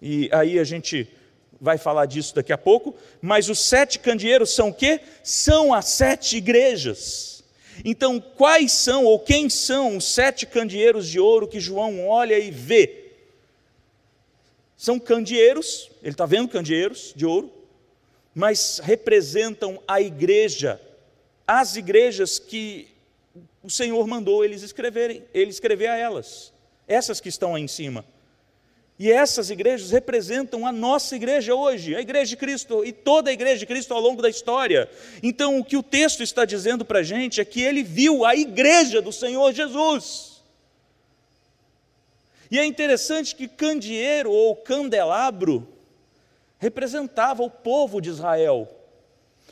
e 0.02 0.28
aí 0.32 0.58
a 0.58 0.64
gente 0.64 1.08
vai 1.60 1.78
falar 1.78 2.06
disso 2.06 2.34
daqui 2.34 2.52
a 2.52 2.58
pouco, 2.58 2.94
mas 3.20 3.48
os 3.48 3.58
sete 3.58 3.98
candeeiros 3.98 4.54
são 4.54 4.68
o 4.68 4.74
quê? 4.74 5.00
São 5.22 5.74
as 5.74 5.86
sete 5.86 6.36
igrejas. 6.36 7.44
Então, 7.84 8.20
quais 8.20 8.72
são 8.72 9.04
ou 9.04 9.18
quem 9.18 9.48
são 9.48 9.96
os 9.96 10.04
sete 10.04 10.46
candeeiros 10.46 11.08
de 11.08 11.20
ouro 11.20 11.48
que 11.48 11.60
João 11.60 12.06
olha 12.06 12.38
e 12.38 12.50
vê? 12.50 13.12
São 14.76 14.98
candeeiros, 14.98 15.90
ele 16.02 16.12
está 16.12 16.26
vendo 16.26 16.48
candeeiros 16.48 17.12
de 17.14 17.26
ouro, 17.26 17.52
mas 18.34 18.80
representam 18.82 19.82
a 19.86 20.00
igreja, 20.00 20.80
as 21.46 21.74
igrejas 21.76 22.38
que 22.38 22.88
o 23.62 23.70
Senhor 23.70 24.06
mandou 24.06 24.44
eles 24.44 24.62
escreverem, 24.62 25.24
ele 25.34 25.50
escrever 25.50 25.88
a 25.88 25.96
elas, 25.96 26.52
essas 26.86 27.20
que 27.20 27.28
estão 27.28 27.54
aí 27.54 27.62
em 27.62 27.68
cima. 27.68 28.04
E 28.98 29.12
essas 29.12 29.48
igrejas 29.48 29.92
representam 29.92 30.66
a 30.66 30.72
nossa 30.72 31.14
igreja 31.14 31.54
hoje, 31.54 31.94
a 31.94 32.00
igreja 32.00 32.30
de 32.30 32.36
Cristo 32.36 32.84
e 32.84 32.92
toda 32.92 33.30
a 33.30 33.32
igreja 33.32 33.58
de 33.58 33.66
Cristo 33.66 33.94
ao 33.94 34.00
longo 34.00 34.20
da 34.20 34.28
história. 34.28 34.90
Então, 35.22 35.58
o 35.58 35.64
que 35.64 35.76
o 35.76 35.82
texto 35.84 36.20
está 36.20 36.44
dizendo 36.44 36.84
para 36.84 36.98
a 36.98 37.02
gente 37.04 37.40
é 37.40 37.44
que 37.44 37.62
ele 37.62 37.84
viu 37.84 38.24
a 38.24 38.34
igreja 38.34 39.00
do 39.00 39.12
Senhor 39.12 39.52
Jesus. 39.52 40.42
E 42.50 42.58
é 42.58 42.64
interessante 42.64 43.36
que 43.36 43.46
candeeiro 43.46 44.32
ou 44.32 44.56
candelabro 44.56 45.68
representava 46.58 47.42
o 47.44 47.50
povo 47.50 48.00
de 48.00 48.08
Israel, 48.08 48.68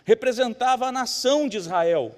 representava 0.04 0.86
a 0.86 0.92
nação 0.92 1.48
de 1.48 1.56
Israel. 1.56 2.12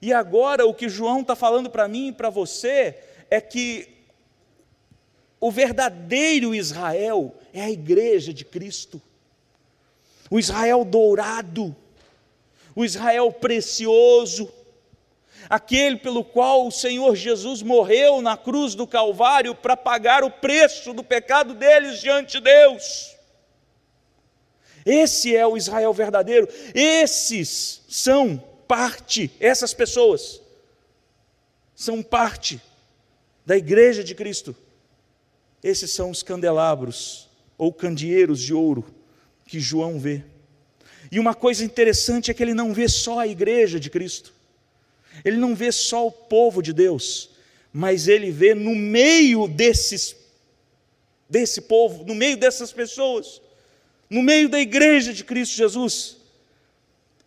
E 0.00 0.10
agora 0.10 0.64
o 0.64 0.72
que 0.72 0.88
João 0.88 1.20
está 1.20 1.36
falando 1.36 1.68
para 1.68 1.86
mim 1.86 2.08
e 2.08 2.12
para 2.12 2.30
você 2.30 2.96
é 3.30 3.42
que 3.42 3.93
o 5.44 5.50
verdadeiro 5.50 6.54
Israel 6.54 7.34
é 7.52 7.60
a 7.60 7.70
igreja 7.70 8.32
de 8.32 8.46
Cristo, 8.46 8.98
o 10.30 10.38
Israel 10.38 10.86
dourado, 10.86 11.76
o 12.74 12.82
Israel 12.82 13.30
precioso, 13.30 14.50
aquele 15.50 15.98
pelo 15.98 16.24
qual 16.24 16.66
o 16.66 16.72
Senhor 16.72 17.14
Jesus 17.14 17.60
morreu 17.60 18.22
na 18.22 18.38
cruz 18.38 18.74
do 18.74 18.86
Calvário 18.86 19.54
para 19.54 19.76
pagar 19.76 20.24
o 20.24 20.30
preço 20.30 20.94
do 20.94 21.04
pecado 21.04 21.52
deles 21.52 22.00
diante 22.00 22.38
de 22.38 22.40
Deus. 22.40 23.14
Esse 24.86 25.36
é 25.36 25.46
o 25.46 25.58
Israel 25.58 25.92
verdadeiro. 25.92 26.48
Esses 26.74 27.82
são 27.86 28.42
parte, 28.66 29.30
essas 29.38 29.74
pessoas 29.74 30.40
são 31.74 32.02
parte 32.02 32.58
da 33.44 33.58
igreja 33.58 34.02
de 34.02 34.14
Cristo. 34.14 34.56
Esses 35.64 35.90
são 35.92 36.10
os 36.10 36.22
candelabros 36.22 37.26
ou 37.56 37.72
candeeiros 37.72 38.38
de 38.38 38.52
ouro 38.52 38.84
que 39.46 39.58
João 39.58 39.98
vê. 39.98 40.22
E 41.10 41.18
uma 41.18 41.34
coisa 41.34 41.64
interessante 41.64 42.30
é 42.30 42.34
que 42.34 42.42
ele 42.42 42.52
não 42.52 42.74
vê 42.74 42.86
só 42.86 43.20
a 43.20 43.26
igreja 43.26 43.80
de 43.80 43.88
Cristo, 43.88 44.34
ele 45.24 45.38
não 45.38 45.54
vê 45.54 45.72
só 45.72 46.06
o 46.06 46.12
povo 46.12 46.60
de 46.60 46.74
Deus, 46.74 47.30
mas 47.72 48.08
ele 48.08 48.30
vê 48.30 48.54
no 48.54 48.74
meio 48.74 49.48
desses, 49.48 50.14
desse 51.30 51.62
povo, 51.62 52.04
no 52.04 52.14
meio 52.14 52.36
dessas 52.36 52.70
pessoas, 52.70 53.40
no 54.10 54.22
meio 54.22 54.50
da 54.50 54.60
igreja 54.60 55.14
de 55.14 55.24
Cristo 55.24 55.56
Jesus, 55.56 56.18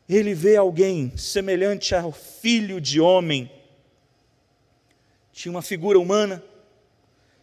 ele 0.07 0.35
vê 0.35 0.55
alguém 0.57 1.11
semelhante 1.17 1.95
ao 1.95 2.11
filho 2.11 2.79
de 2.79 2.99
homem. 3.01 3.49
Tinha 5.33 5.51
uma 5.51 5.63
figura 5.63 5.99
humana, 5.99 6.43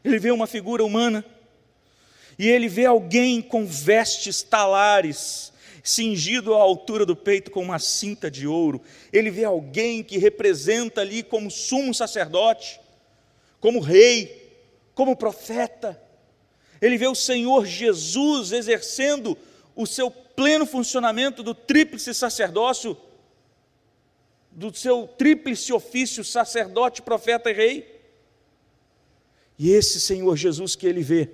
ele 0.05 0.19
vê 0.19 0.31
uma 0.31 0.47
figura 0.47 0.85
humana, 0.85 1.25
e 2.39 2.49
ele 2.49 2.69
vê 2.69 2.85
alguém 2.85 3.41
com 3.41 3.65
vestes 3.65 4.43
talares, 4.43 5.53
cingido 5.83 6.55
à 6.55 6.59
altura 6.59 7.07
do 7.07 7.15
peito 7.15 7.51
com 7.51 7.63
uma 7.63 7.79
cinta 7.79 8.31
de 8.31 8.47
ouro. 8.47 8.83
Ele 9.13 9.31
vê 9.31 9.45
alguém 9.45 10.03
que 10.03 10.19
representa 10.19 11.01
ali 11.01 11.23
como 11.23 11.51
sumo 11.51 11.95
sacerdote, 11.95 12.81
como 13.61 13.81
rei, 13.81 14.53
como 14.95 15.17
profeta. 15.17 16.01
Ele 16.81 16.97
vê 16.97 17.07
o 17.07 17.15
Senhor 17.15 17.67
Jesus 17.67 18.53
exercendo 18.53 19.39
o 19.77 19.87
seu 19.87 20.11
pleno 20.11 20.67
funcionamento 20.67 21.43
do 21.43 21.55
tríplice 21.55 22.13
sacerdócio, 22.15 22.97
do 24.51 24.75
seu 24.75 25.07
tríplice 25.07 25.73
ofício, 25.73 26.25
sacerdote, 26.25 27.03
profeta 27.03 27.51
e 27.51 27.55
rei. 27.55 27.94
E 29.59 29.71
esse 29.71 30.01
Senhor 30.01 30.37
Jesus 30.37 30.75
que 30.75 30.87
ele 30.87 31.03
vê, 31.03 31.31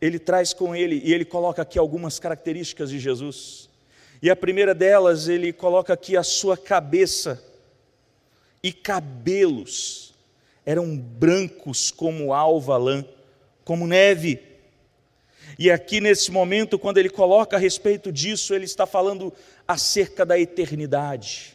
ele 0.00 0.18
traz 0.18 0.52
com 0.52 0.74
ele, 0.74 1.00
e 1.04 1.12
ele 1.12 1.24
coloca 1.24 1.62
aqui 1.62 1.78
algumas 1.78 2.18
características 2.18 2.90
de 2.90 2.98
Jesus. 2.98 3.68
E 4.22 4.30
a 4.30 4.36
primeira 4.36 4.74
delas, 4.74 5.28
ele 5.28 5.52
coloca 5.52 5.92
aqui 5.92 6.16
a 6.16 6.22
sua 6.22 6.56
cabeça 6.56 7.42
e 8.62 8.72
cabelos 8.72 10.14
eram 10.64 10.96
brancos 10.96 11.90
como 11.90 12.32
alva 12.32 12.78
lã, 12.78 13.04
como 13.62 13.86
neve. 13.86 14.40
E 15.58 15.70
aqui 15.70 16.00
nesse 16.00 16.30
momento, 16.30 16.78
quando 16.78 16.96
ele 16.96 17.10
coloca 17.10 17.56
a 17.56 17.60
respeito 17.60 18.10
disso, 18.10 18.54
ele 18.54 18.64
está 18.64 18.86
falando 18.86 19.30
acerca 19.68 20.24
da 20.24 20.38
eternidade. 20.38 21.53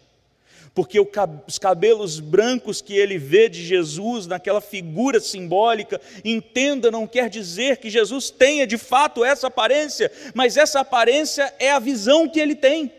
Porque 0.73 0.99
os 0.99 1.59
cabelos 1.59 2.19
brancos 2.19 2.81
que 2.81 2.95
ele 2.95 3.17
vê 3.17 3.49
de 3.49 3.63
Jesus 3.63 4.27
naquela 4.27 4.61
figura 4.61 5.19
simbólica, 5.19 5.99
entenda, 6.23 6.91
não 6.91 7.07
quer 7.07 7.29
dizer 7.29 7.77
que 7.77 7.89
Jesus 7.89 8.29
tenha 8.29 8.65
de 8.65 8.77
fato 8.77 9.25
essa 9.25 9.47
aparência, 9.47 10.11
mas 10.33 10.57
essa 10.57 10.79
aparência 10.79 11.53
é 11.59 11.71
a 11.71 11.79
visão 11.79 12.29
que 12.29 12.39
ele 12.39 12.55
tem 12.55 12.91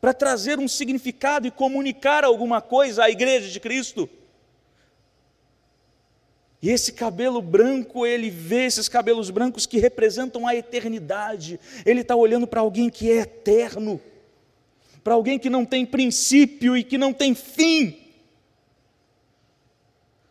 para 0.00 0.12
trazer 0.12 0.58
um 0.58 0.66
significado 0.66 1.46
e 1.46 1.50
comunicar 1.50 2.24
alguma 2.24 2.60
coisa 2.60 3.04
à 3.04 3.10
igreja 3.10 3.48
de 3.48 3.60
Cristo. 3.60 4.10
E 6.60 6.70
esse 6.70 6.92
cabelo 6.92 7.42
branco, 7.42 8.06
ele 8.06 8.30
vê 8.30 8.64
esses 8.66 8.88
cabelos 8.88 9.30
brancos 9.30 9.66
que 9.66 9.78
representam 9.78 10.46
a 10.46 10.54
eternidade. 10.54 11.58
Ele 11.84 12.02
está 12.02 12.14
olhando 12.14 12.46
para 12.46 12.60
alguém 12.60 12.88
que 12.88 13.10
é 13.10 13.18
eterno, 13.18 14.00
para 15.02 15.14
alguém 15.14 15.38
que 15.38 15.50
não 15.50 15.64
tem 15.64 15.84
princípio 15.84 16.76
e 16.76 16.84
que 16.84 16.96
não 16.96 17.12
tem 17.12 17.34
fim. 17.34 17.98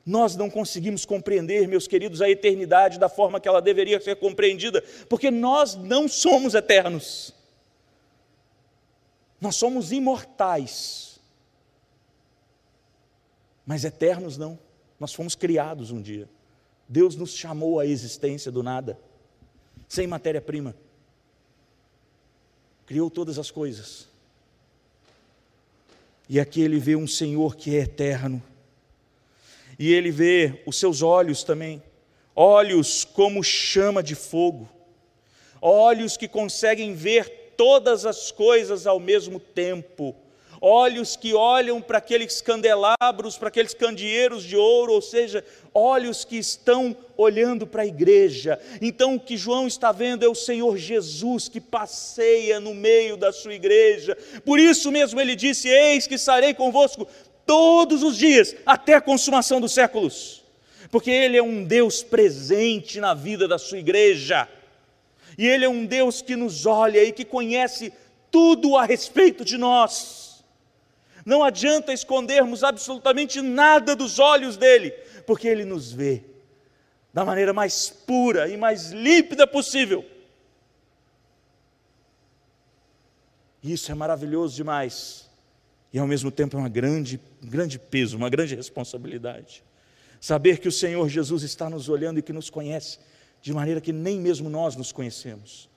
Nós 0.05 0.35
não 0.35 0.49
conseguimos 0.49 1.05
compreender, 1.05 1.67
meus 1.67 1.87
queridos, 1.87 2.21
a 2.21 2.29
eternidade 2.29 2.99
da 2.99 3.07
forma 3.07 3.39
que 3.39 3.47
ela 3.47 3.61
deveria 3.61 4.01
ser 4.01 4.15
compreendida, 4.15 4.83
porque 5.07 5.29
nós 5.29 5.75
não 5.75 6.07
somos 6.07 6.53
eternos. 6.53 7.33
Nós 9.39 9.55
somos 9.55 9.91
imortais, 9.91 11.19
mas 13.65 13.83
eternos 13.83 14.37
não. 14.37 14.59
Nós 14.99 15.13
fomos 15.13 15.33
criados 15.33 15.89
um 15.89 15.99
dia. 15.99 16.29
Deus 16.87 17.15
nos 17.15 17.33
chamou 17.33 17.79
à 17.79 17.85
existência 17.85 18.51
do 18.51 18.61
nada, 18.61 18.99
sem 19.87 20.05
matéria-prima. 20.05 20.75
Criou 22.85 23.09
todas 23.09 23.39
as 23.39 23.49
coisas. 23.49 24.10
E 26.33 26.39
aqui 26.39 26.61
ele 26.61 26.79
vê 26.79 26.95
um 26.95 27.05
Senhor 27.05 27.57
que 27.57 27.75
é 27.75 27.81
eterno. 27.81 28.41
E 29.77 29.93
ele 29.93 30.09
vê 30.11 30.63
os 30.65 30.79
seus 30.79 31.01
olhos 31.01 31.43
também, 31.43 31.83
olhos 32.33 33.03
como 33.03 33.43
chama 33.43 34.01
de 34.01 34.15
fogo, 34.15 34.69
olhos 35.61 36.15
que 36.15 36.29
conseguem 36.29 36.93
ver 36.93 37.53
todas 37.57 38.05
as 38.05 38.31
coisas 38.31 38.87
ao 38.87 38.97
mesmo 38.97 39.41
tempo 39.41 40.15
olhos 40.61 41.15
que 41.15 41.33
olham 41.33 41.81
para 41.81 41.97
aqueles 41.97 42.39
candelabros, 42.39 43.35
para 43.35 43.47
aqueles 43.47 43.73
candeeiros 43.73 44.43
de 44.43 44.55
ouro, 44.55 44.93
ou 44.93 45.01
seja, 45.01 45.43
olhos 45.73 46.23
que 46.23 46.37
estão 46.37 46.95
olhando 47.17 47.65
para 47.65 47.81
a 47.81 47.87
igreja. 47.87 48.59
Então 48.79 49.15
o 49.15 49.19
que 49.19 49.35
João 49.35 49.65
está 49.65 49.91
vendo 49.91 50.23
é 50.23 50.29
o 50.29 50.35
Senhor 50.35 50.77
Jesus 50.77 51.49
que 51.49 51.59
passeia 51.59 52.59
no 52.59 52.75
meio 52.75 53.17
da 53.17 53.33
sua 53.33 53.55
igreja. 53.55 54.15
Por 54.45 54.59
isso 54.59 54.91
mesmo 54.91 55.19
ele 55.19 55.35
disse: 55.35 55.67
Eis 55.67 56.05
que 56.05 56.15
estarei 56.15 56.53
convosco 56.53 57.07
todos 57.45 58.03
os 58.03 58.15
dias, 58.15 58.55
até 58.65 58.93
a 58.93 59.01
consumação 59.01 59.59
dos 59.59 59.73
séculos. 59.73 60.41
Porque 60.91 61.09
Ele 61.09 61.37
é 61.37 61.43
um 61.43 61.63
Deus 61.63 62.03
presente 62.03 62.99
na 62.99 63.13
vida 63.13 63.47
da 63.47 63.57
sua 63.57 63.79
igreja. 63.79 64.47
E 65.37 65.47
Ele 65.47 65.65
é 65.65 65.69
um 65.69 65.85
Deus 65.85 66.21
que 66.21 66.35
nos 66.35 66.65
olha 66.65 67.03
e 67.03 67.11
que 67.11 67.25
conhece 67.25 67.91
tudo 68.29 68.77
a 68.77 68.85
respeito 68.85 69.43
de 69.43 69.57
nós. 69.57 70.30
Não 71.25 71.43
adianta 71.43 71.93
escondermos 71.93 72.63
absolutamente 72.63 73.41
nada 73.41 73.95
dos 73.95 74.19
olhos 74.19 74.57
dele, 74.57 74.91
porque 75.25 75.47
ele 75.47 75.65
nos 75.65 75.91
vê 75.91 76.23
da 77.13 77.25
maneira 77.25 77.53
mais 77.53 77.89
pura 77.89 78.47
e 78.47 78.57
mais 78.57 78.91
límpida 78.91 79.45
possível. 79.45 80.05
Isso 83.63 83.91
é 83.91 83.95
maravilhoso 83.95 84.55
demais. 84.55 85.29
E 85.93 85.99
ao 85.99 86.07
mesmo 86.07 86.31
tempo 86.31 86.55
é 86.55 86.59
uma 86.59 86.69
grande, 86.69 87.19
um 87.43 87.49
grande 87.49 87.77
peso, 87.77 88.17
uma 88.17 88.29
grande 88.29 88.55
responsabilidade. 88.55 89.63
Saber 90.19 90.59
que 90.59 90.67
o 90.67 90.71
Senhor 90.71 91.07
Jesus 91.09 91.43
está 91.43 91.69
nos 91.69 91.89
olhando 91.89 92.19
e 92.19 92.21
que 92.21 92.33
nos 92.33 92.49
conhece 92.49 92.99
de 93.41 93.53
maneira 93.53 93.81
que 93.81 93.91
nem 93.91 94.19
mesmo 94.19 94.49
nós 94.49 94.75
nos 94.75 94.91
conhecemos. 94.91 95.69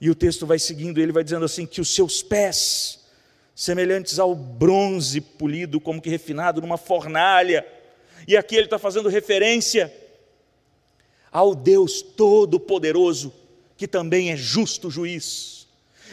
E 0.00 0.10
o 0.10 0.14
texto 0.14 0.44
vai 0.44 0.58
seguindo, 0.58 1.00
ele 1.00 1.12
vai 1.12 1.24
dizendo 1.24 1.44
assim: 1.44 1.64
que 1.64 1.80
os 1.80 1.94
seus 1.94 2.22
pés 2.22 3.05
semelhantes 3.56 4.18
ao 4.18 4.34
bronze 4.34 5.18
polido, 5.20 5.80
como 5.80 6.00
que 6.00 6.10
refinado 6.10 6.60
numa 6.60 6.76
fornalha. 6.76 7.66
E 8.28 8.36
aqui 8.36 8.54
ele 8.54 8.66
está 8.66 8.78
fazendo 8.78 9.08
referência 9.08 9.92
ao 11.32 11.54
Deus 11.54 12.02
Todo-Poderoso, 12.02 13.32
que 13.76 13.88
também 13.88 14.30
é 14.30 14.36
justo 14.36 14.90
juiz, 14.90 15.66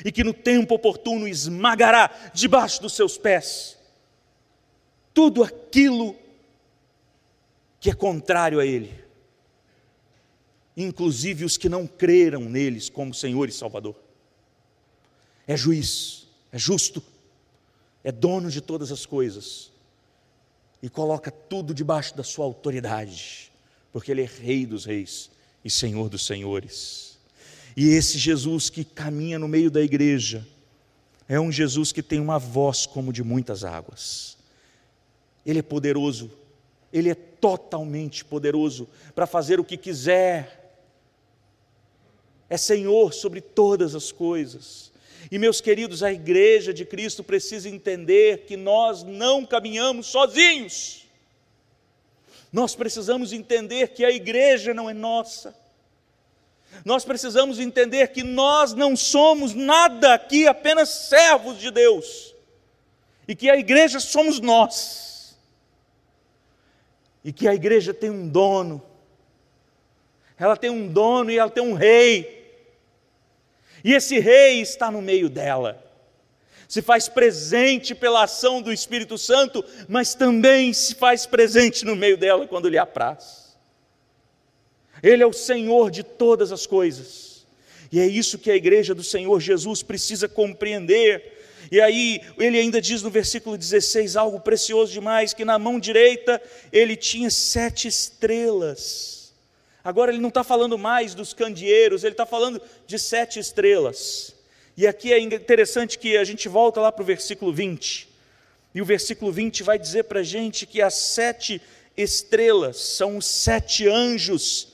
e 0.03 0.12
que 0.12 0.23
no 0.23 0.34
tempo 0.34 0.73
oportuno 0.73 1.27
esmagará 1.27 2.32
debaixo 2.34 2.82
dos 2.82 2.93
seus 2.93 3.17
pés 3.17 3.77
tudo 5.13 5.43
aquilo 5.43 6.15
que 7.79 7.89
é 7.89 7.93
contrário 7.93 8.60
a 8.60 8.65
Ele, 8.65 8.91
inclusive 10.75 11.45
os 11.45 11.58
que 11.58 11.69
não 11.69 11.86
creram 11.86 12.41
neles 12.41 12.89
como 12.89 13.13
Senhor 13.13 13.47
e 13.47 13.51
Salvador. 13.51 13.95
É 15.45 15.56
juiz, 15.56 16.25
é 16.51 16.58
justo, 16.58 17.03
é 18.04 18.12
dono 18.12 18.50
de 18.50 18.62
todas 18.62 18.92
as 18.92 19.06
coisas 19.06 19.72
e 20.82 20.89
coloca 20.89 21.32
tudo 21.32 21.74
debaixo 21.74 22.16
da 22.16 22.24
sua 22.24 22.46
autoridade, 22.46 23.52
porque 23.92 24.12
Ele 24.12 24.22
é 24.22 24.26
Rei 24.26 24.66
dos 24.66 24.86
Reis 24.86 25.32
e 25.63 25.70
Senhor 25.70 26.10
dos 26.10 26.26
Senhores. 26.26 27.18
E 27.76 27.89
esse 27.89 28.18
Jesus 28.18 28.70
que 28.70 28.84
caminha 28.84 29.39
no 29.39 29.48
meio 29.48 29.72
da 29.72 29.82
igreja 29.82 30.46
é 31.28 31.39
um 31.39 31.52
Jesus 31.52 31.92
que 31.92 32.04
tem 32.04 32.20
uma 32.20 32.38
voz 32.38 32.86
como 32.86 33.13
de 33.13 33.24
muitas 33.24 33.63
águas. 33.63 34.38
Ele 35.46 35.60
é 35.60 35.63
poderoso, 35.63 36.30
ele 36.92 37.10
é 37.10 37.16
totalmente 37.16 38.24
poderoso 38.24 38.88
para 39.16 39.26
fazer 39.26 39.60
o 39.60 39.63
que 39.63 39.78
quiser. 39.78 40.78
É 42.50 42.58
Senhor 42.58 43.13
sobre 43.13 43.42
todas 43.42 43.96
as 43.96 44.12
coisas. 44.12 44.92
E 45.32 45.40
meus 45.40 45.62
queridos, 45.62 46.04
a 46.04 46.12
igreja 46.12 46.74
de 46.74 46.86
Cristo 46.86 47.24
precisa 47.24 47.70
entender 47.70 48.46
que 48.46 48.58
nós 48.58 49.04
não 49.04 49.46
caminhamos 49.46 50.08
sozinhos. 50.08 51.06
Nós 52.52 52.76
precisamos 52.76 53.34
entender 53.34 53.90
que 53.90 54.06
a 54.06 54.12
igreja 54.12 54.74
não 54.74 54.90
é 54.90 54.94
nossa. 54.94 55.56
Nós 56.84 57.06
precisamos 57.06 57.60
entender 57.60 58.08
que 58.10 58.24
nós 58.24 58.74
não 58.74 58.96
somos 58.96 59.54
nada 59.54 60.14
aqui, 60.14 60.48
apenas 60.48 60.90
servos 60.90 61.60
de 61.60 61.72
Deus. 61.72 62.34
E 63.28 63.36
que 63.36 63.50
a 63.50 63.56
igreja 63.56 64.00
somos 64.00 64.40
nós. 64.40 65.02
e 67.24 67.32
que 67.32 67.48
a 67.48 67.56
igreja 67.56 67.94
tem 67.94 68.10
um 68.10 68.28
dono. 68.28 68.84
Ela 70.38 70.58
tem 70.58 70.70
um 70.70 70.88
dono 70.88 71.32
e 71.32 71.38
ela 71.38 71.50
tem 71.50 71.64
um 71.64 71.74
rei. 71.74 72.42
E 73.84 73.93
esse 73.93 74.19
rei 74.19 74.62
está 74.62 74.89
no 74.89 75.02
meio 75.02 75.30
dela. 75.30 75.84
Se 76.67 76.82
faz 76.82 77.08
presente 77.08 77.93
pela 77.93 78.24
ação 78.24 78.62
do 78.62 78.72
Espírito 78.72 79.17
Santo, 79.17 79.63
mas 79.88 80.15
também 80.15 80.74
se 80.74 80.96
faz 80.96 81.26
presente 81.26 81.86
no 81.86 81.96
meio 81.96 82.17
dela 82.17 82.48
quando 82.48 82.69
lhe 82.69 82.78
apraz. 82.78 83.58
Ele 85.02 85.22
é 85.22 85.28
o 85.28 85.34
Senhor 85.34 85.91
de 85.91 86.02
todas 86.02 86.52
as 86.52 86.65
coisas. 86.65 87.46
E 87.91 88.00
é 88.00 88.08
isso 88.08 88.39
que 88.39 88.50
a 88.50 88.56
igreja 88.56 88.96
do 88.96 89.04
Senhor 89.04 89.39
Jesus 89.39 89.84
precisa 89.84 90.28
compreender 90.28 91.34
e 91.72 91.82
aí 91.82 92.22
ele 92.38 92.60
ainda 92.60 92.82
diz 92.82 93.02
no 93.02 93.10
versículo 93.10 93.58
16 93.58 94.15
algo 94.15 94.39
precioso 94.39 94.91
demais: 94.91 95.34
que 95.34 95.46
na 95.46 95.58
mão 95.58 95.80
direita 95.80 96.41
ele 96.72 96.96
tinha 96.96 97.30
sete 97.30 97.88
estrelas. 97.88 99.12
Agora 99.84 100.12
ele 100.12 100.22
não 100.22 100.30
está 100.30 100.43
falando 100.43 100.78
mais 100.78 101.13
dos 101.13 101.34
candeeiros, 101.34 102.04
ele 102.04 102.13
está 102.13 102.26
falando 102.26 102.62
de 102.88 102.98
sete 102.98 103.39
estrelas. 103.39 104.34
E 104.78 104.88
aqui 104.88 105.12
é 105.12 105.19
interessante 105.19 106.00
que 106.00 106.17
a 106.17 106.24
gente 106.24 106.48
volta 106.48 106.80
lá 106.80 106.91
para 106.91 107.04
o 107.04 107.06
versículo 107.06 107.54
20. 107.54 108.10
E 108.74 108.82
o 108.82 108.86
versículo 108.86 109.32
20 109.32 109.62
vai 109.62 109.78
dizer 109.78 110.06
para 110.06 110.22
a 110.22 110.24
gente 110.24 110.65
que 110.65 110.82
as 110.82 110.96
sete 110.96 111.62
estrelas 111.96 112.78
são 112.78 113.17
os 113.17 113.26
sete 113.26 113.88
anjos 113.88 114.69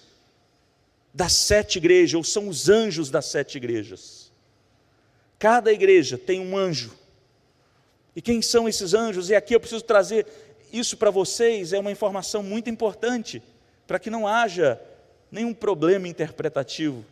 das 1.14 1.34
sete 1.34 1.78
igrejas, 1.78 2.14
ou 2.14 2.24
são 2.24 2.48
os 2.48 2.70
anjos 2.70 3.10
das 3.10 3.26
sete 3.26 3.58
igrejas. 3.58 4.32
Cada 5.38 5.74
igreja 5.74 6.18
tem 6.18 6.40
um 6.40 6.56
anjo. 6.56 6.94
E 8.16 8.22
quem 8.22 8.42
são 8.42 8.70
esses 8.70 8.94
anjos? 8.94 9.30
E 9.30 9.36
aqui 9.36 9.56
eu 9.56 9.60
preciso 9.60 9.84
trazer 9.84 10.26
isso 10.72 10.96
para 10.96 11.10
vocês, 11.10 11.74
é 11.74 11.80
uma 11.80 11.92
informação 11.92 12.44
muito 12.44 12.70
importante, 12.70 13.42
para 13.88 14.00
que 14.00 14.10
não 14.10 14.28
haja 14.28 14.80
nenhum 15.32 15.54
problema 15.54 16.08
interpretativo. 16.08 17.06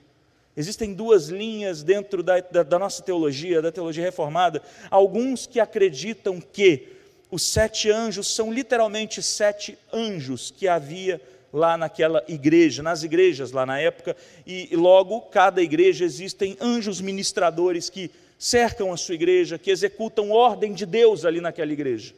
Existem 0.56 0.94
duas 0.94 1.28
linhas 1.28 1.84
dentro 1.84 2.24
da, 2.24 2.40
da, 2.40 2.64
da, 2.64 2.80
nossa 2.80 3.04
teologia, 3.04 3.62
da 3.62 3.72
teologia 3.72 4.04
reformada. 4.04 4.62
Alguns 4.90 5.46
que 5.46 5.60
acreditam 5.60 6.42
que 6.42 6.88
os 7.30 7.44
sete 7.44 7.92
anjos 7.92 8.34
são 8.34 8.52
literalmente 8.52 9.22
sete 9.22 9.78
anjos 9.94 10.50
que 10.50 10.68
havia 10.68 11.22
lá 11.54 11.78
naquela 11.78 12.24
igreja, 12.28 12.82
nas 12.82 13.04
igrejas 13.04 13.52
lá 13.52 13.66
na 13.66 13.80
época, 13.80 14.16
e 14.46 14.76
logo 14.76 15.22
cada 15.22 15.62
igreja 15.62 16.04
existem 16.04 16.58
anjos 16.60 17.00
ministradores 17.00 17.90
que 17.90 18.12
cercam 18.38 18.92
a 18.92 18.98
sua 18.98 19.16
igreja, 19.16 19.58
que 19.58 19.72
executam 19.72 20.32
ordem 20.32 20.74
de 20.74 20.86
Deus 20.86 21.26
ali 21.26 21.42
naquela 21.42 21.72
igreja. 21.72 22.14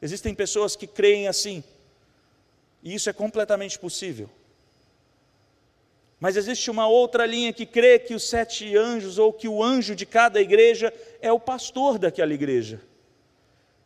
Existem 0.00 0.34
pessoas 0.34 0.74
que 0.74 0.86
creem 0.86 1.28
assim, 1.28 1.62
e 2.82 2.94
isso 2.94 3.08
é 3.08 3.12
completamente 3.12 3.78
possível. 3.78 4.28
Mas 6.22 6.36
existe 6.36 6.70
uma 6.70 6.86
outra 6.86 7.26
linha 7.26 7.52
que 7.52 7.66
crê 7.66 7.98
que 7.98 8.14
os 8.14 8.28
sete 8.28 8.76
anjos, 8.76 9.18
ou 9.18 9.32
que 9.32 9.48
o 9.48 9.60
anjo 9.60 9.92
de 9.92 10.06
cada 10.06 10.40
igreja, 10.40 10.94
é 11.20 11.32
o 11.32 11.40
pastor 11.40 11.98
daquela 11.98 12.32
igreja. 12.32 12.80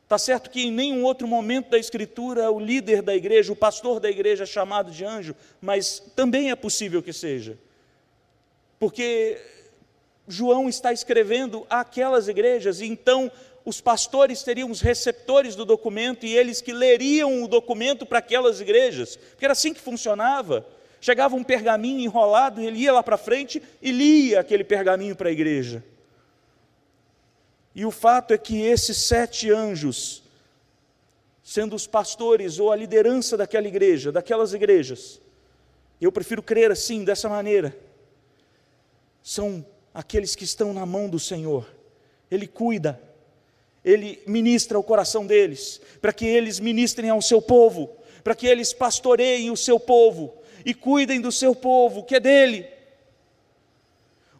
Está 0.04 0.18
certo 0.18 0.50
que 0.50 0.66
em 0.66 0.70
nenhum 0.70 1.02
outro 1.02 1.26
momento 1.26 1.70
da 1.70 1.78
Escritura 1.78 2.50
o 2.50 2.60
líder 2.60 3.00
da 3.00 3.16
igreja, 3.16 3.50
o 3.50 3.56
pastor 3.56 4.00
da 4.00 4.10
igreja 4.10 4.42
é 4.42 4.46
chamado 4.46 4.90
de 4.90 5.02
anjo, 5.02 5.34
mas 5.62 5.98
também 6.14 6.50
é 6.50 6.54
possível 6.54 7.02
que 7.02 7.10
seja. 7.10 7.56
Porque 8.78 9.40
João 10.28 10.68
está 10.68 10.92
escrevendo 10.92 11.66
àquelas 11.70 12.28
igrejas, 12.28 12.82
e 12.82 12.84
então 12.84 13.32
os 13.64 13.80
pastores 13.80 14.42
teriam 14.42 14.70
os 14.70 14.82
receptores 14.82 15.56
do 15.56 15.64
documento 15.64 16.26
e 16.26 16.36
eles 16.36 16.60
que 16.60 16.74
leriam 16.74 17.42
o 17.42 17.48
documento 17.48 18.04
para 18.04 18.18
aquelas 18.18 18.60
igrejas, 18.60 19.16
porque 19.16 19.46
era 19.46 19.52
assim 19.52 19.72
que 19.72 19.80
funcionava. 19.80 20.75
Chegava 21.06 21.36
um 21.36 21.44
pergaminho 21.44 22.00
enrolado, 22.00 22.60
ele 22.60 22.80
ia 22.80 22.92
lá 22.92 23.00
para 23.00 23.16
frente 23.16 23.62
e 23.80 23.92
lia 23.92 24.40
aquele 24.40 24.64
pergaminho 24.64 25.14
para 25.14 25.28
a 25.28 25.32
igreja. 25.32 25.84
E 27.72 27.86
o 27.86 27.92
fato 27.92 28.34
é 28.34 28.38
que 28.38 28.60
esses 28.60 28.96
sete 28.96 29.48
anjos, 29.48 30.24
sendo 31.44 31.76
os 31.76 31.86
pastores 31.86 32.58
ou 32.58 32.72
a 32.72 32.76
liderança 32.76 33.36
daquela 33.36 33.68
igreja, 33.68 34.10
daquelas 34.10 34.52
igrejas, 34.52 35.20
eu 36.00 36.10
prefiro 36.10 36.42
crer 36.42 36.72
assim, 36.72 37.04
dessa 37.04 37.28
maneira, 37.28 37.78
são 39.22 39.64
aqueles 39.94 40.34
que 40.34 40.42
estão 40.42 40.72
na 40.72 40.84
mão 40.84 41.08
do 41.08 41.20
Senhor. 41.20 41.72
Ele 42.28 42.48
cuida, 42.48 43.00
ele 43.84 44.20
ministra 44.26 44.76
o 44.76 44.82
coração 44.82 45.24
deles, 45.24 45.80
para 46.00 46.12
que 46.12 46.26
eles 46.26 46.58
ministrem 46.58 47.10
ao 47.10 47.22
seu 47.22 47.40
povo, 47.40 47.96
para 48.24 48.34
que 48.34 48.48
eles 48.48 48.72
pastoreiem 48.72 49.52
o 49.52 49.56
seu 49.56 49.78
povo 49.78 50.44
e 50.66 50.74
cuidem 50.74 51.20
do 51.20 51.30
seu 51.30 51.54
povo, 51.54 52.02
que 52.02 52.16
é 52.16 52.20
dele. 52.20 52.66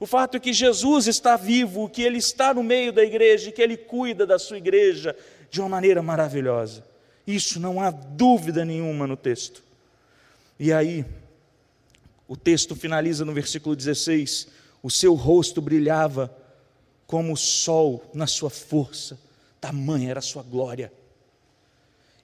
O 0.01 0.07
fato 0.07 0.37
é 0.37 0.41
que 0.41 0.53
Jesus 0.53 1.07
está 1.07 1.37
vivo, 1.37 1.89
que 1.89 2.03
Ele 2.03 2.19
está 2.19 2.53
no 2.53 2.65
meio 2.65 2.93
da 2.93 3.05
igreja 3.05 3.49
e 3.49 3.53
que 3.53 3.63
Ele 3.63 3.77
cuida 3.77 4.27
da 4.27 4.37
sua 4.37 4.59
igreja 4.59 5.17
de 5.49 5.61
uma 5.61 5.69
maneira 5.69 6.03
maravilhosa. 6.03 6.85
Isso 7.25 7.61
não 7.61 7.81
há 7.81 7.93
dúvida 7.93 8.65
nenhuma 8.65 9.07
no 9.07 9.17
texto. 9.17 9.63
E 10.59 10.73
aí, 10.73 11.07
o 12.27 12.37
texto 12.37 12.75
finaliza 12.75 13.25
no 13.25 13.33
versículo 13.33 13.77
16: 13.77 14.49
o 14.83 14.91
seu 14.91 15.15
rosto 15.15 15.63
brilhava 15.63 16.37
como 17.07 17.33
o 17.33 17.37
sol 17.37 18.11
na 18.13 18.27
sua 18.27 18.51
força, 18.51 19.17
tamanha 19.61 20.11
era 20.11 20.19
a 20.19 20.23
sua 20.23 20.43
glória. 20.43 20.93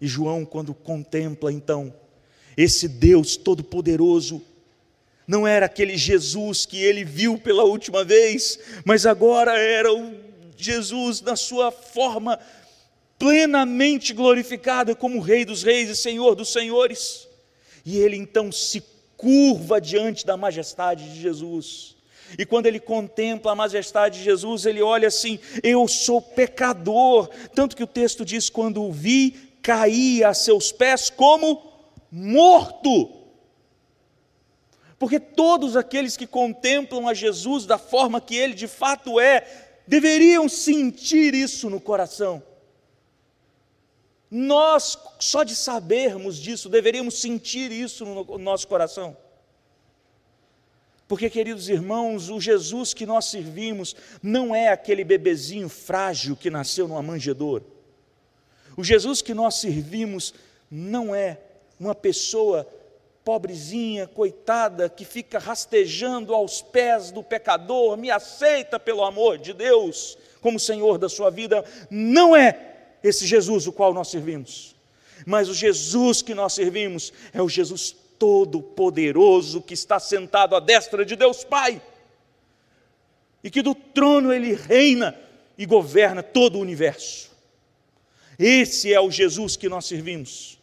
E 0.00 0.08
João, 0.08 0.44
quando 0.44 0.74
contempla 0.74 1.52
então 1.52 1.94
esse 2.56 2.88
Deus 2.88 3.36
Todo-Poderoso, 3.36 4.42
não 5.26 5.46
era 5.46 5.66
aquele 5.66 5.96
Jesus 5.96 6.66
que 6.66 6.82
ele 6.82 7.04
viu 7.04 7.38
pela 7.38 7.64
última 7.64 8.04
vez, 8.04 8.58
mas 8.84 9.06
agora 9.06 9.56
era 9.56 9.92
o 9.92 10.14
Jesus 10.56 11.20
na 11.20 11.36
sua 11.36 11.70
forma 11.70 12.38
plenamente 13.18 14.12
glorificada 14.12 14.94
como 14.94 15.20
Rei 15.20 15.44
dos 15.44 15.62
Reis 15.62 15.88
e 15.88 15.96
Senhor 15.96 16.34
dos 16.34 16.52
Senhores. 16.52 17.28
E 17.84 17.98
ele 17.98 18.16
então 18.16 18.50
se 18.50 18.82
curva 19.16 19.80
diante 19.80 20.26
da 20.26 20.36
majestade 20.36 21.08
de 21.12 21.20
Jesus. 21.20 21.94
E 22.38 22.44
quando 22.44 22.66
ele 22.66 22.80
contempla 22.80 23.52
a 23.52 23.54
majestade 23.56 24.18
de 24.18 24.24
Jesus, 24.24 24.66
ele 24.66 24.82
olha 24.82 25.08
assim: 25.08 25.38
Eu 25.62 25.86
sou 25.86 26.20
pecador. 26.20 27.28
Tanto 27.54 27.76
que 27.76 27.82
o 27.84 27.86
texto 27.86 28.24
diz: 28.24 28.48
Quando 28.48 28.82
o 28.82 28.90
vi, 28.90 29.36
caí 29.62 30.24
a 30.24 30.34
seus 30.34 30.72
pés 30.72 31.10
como 31.10 31.71
morto. 32.12 33.22
Porque 34.98 35.18
todos 35.18 35.76
aqueles 35.76 36.16
que 36.16 36.26
contemplam 36.26 37.08
a 37.08 37.14
Jesus 37.14 37.64
da 37.64 37.78
forma 37.78 38.20
que 38.20 38.36
ele 38.36 38.54
de 38.54 38.68
fato 38.68 39.18
é, 39.18 39.80
deveriam 39.86 40.48
sentir 40.48 41.34
isso 41.34 41.70
no 41.70 41.80
coração. 41.80 42.42
Nós, 44.30 44.98
só 45.18 45.42
de 45.42 45.56
sabermos 45.56 46.36
disso, 46.36 46.68
deveríamos 46.68 47.20
sentir 47.20 47.72
isso 47.72 48.04
no 48.04 48.38
nosso 48.38 48.68
coração. 48.68 49.16
Porque, 51.08 51.28
queridos 51.28 51.68
irmãos, 51.68 52.30
o 52.30 52.40
Jesus 52.40 52.94
que 52.94 53.04
nós 53.04 53.26
servimos 53.26 53.94
não 54.22 54.54
é 54.54 54.68
aquele 54.68 55.04
bebezinho 55.04 55.68
frágil 55.68 56.34
que 56.34 56.48
nasceu 56.48 56.88
numa 56.88 57.02
manjedoura. 57.02 57.64
O 58.76 58.82
Jesus 58.82 59.20
que 59.20 59.34
nós 59.34 59.56
servimos 59.56 60.32
não 60.70 61.14
é 61.14 61.38
uma 61.82 61.94
pessoa 61.94 62.66
pobrezinha, 63.24 64.06
coitada, 64.06 64.88
que 64.88 65.04
fica 65.04 65.38
rastejando 65.38 66.34
aos 66.34 66.62
pés 66.62 67.10
do 67.10 67.22
pecador, 67.22 67.96
me 67.96 68.10
aceita 68.10 68.78
pelo 68.78 69.04
amor 69.04 69.38
de 69.38 69.52
Deus 69.52 70.18
como 70.40 70.58
Senhor 70.58 70.98
da 70.98 71.08
sua 71.08 71.30
vida, 71.30 71.64
não 71.88 72.34
é 72.34 72.58
esse 73.02 73.26
Jesus 73.26 73.66
o 73.66 73.72
qual 73.72 73.94
nós 73.94 74.08
servimos. 74.08 74.74
Mas 75.24 75.48
o 75.48 75.54
Jesus 75.54 76.20
que 76.20 76.34
nós 76.34 76.52
servimos 76.52 77.12
é 77.32 77.40
o 77.40 77.48
Jesus 77.48 77.94
todo-poderoso 78.18 79.62
que 79.62 79.74
está 79.74 80.00
sentado 80.00 80.56
à 80.56 80.60
destra 80.60 81.04
de 81.04 81.14
Deus 81.14 81.44
Pai. 81.44 81.80
E 83.42 83.50
que 83.50 83.62
do 83.62 83.74
trono 83.74 84.32
ele 84.32 84.52
reina 84.54 85.16
e 85.56 85.64
governa 85.64 86.22
todo 86.22 86.56
o 86.56 86.60
universo. 86.60 87.30
Esse 88.38 88.92
é 88.92 89.00
o 89.00 89.10
Jesus 89.10 89.56
que 89.56 89.68
nós 89.68 89.86
servimos. 89.86 90.61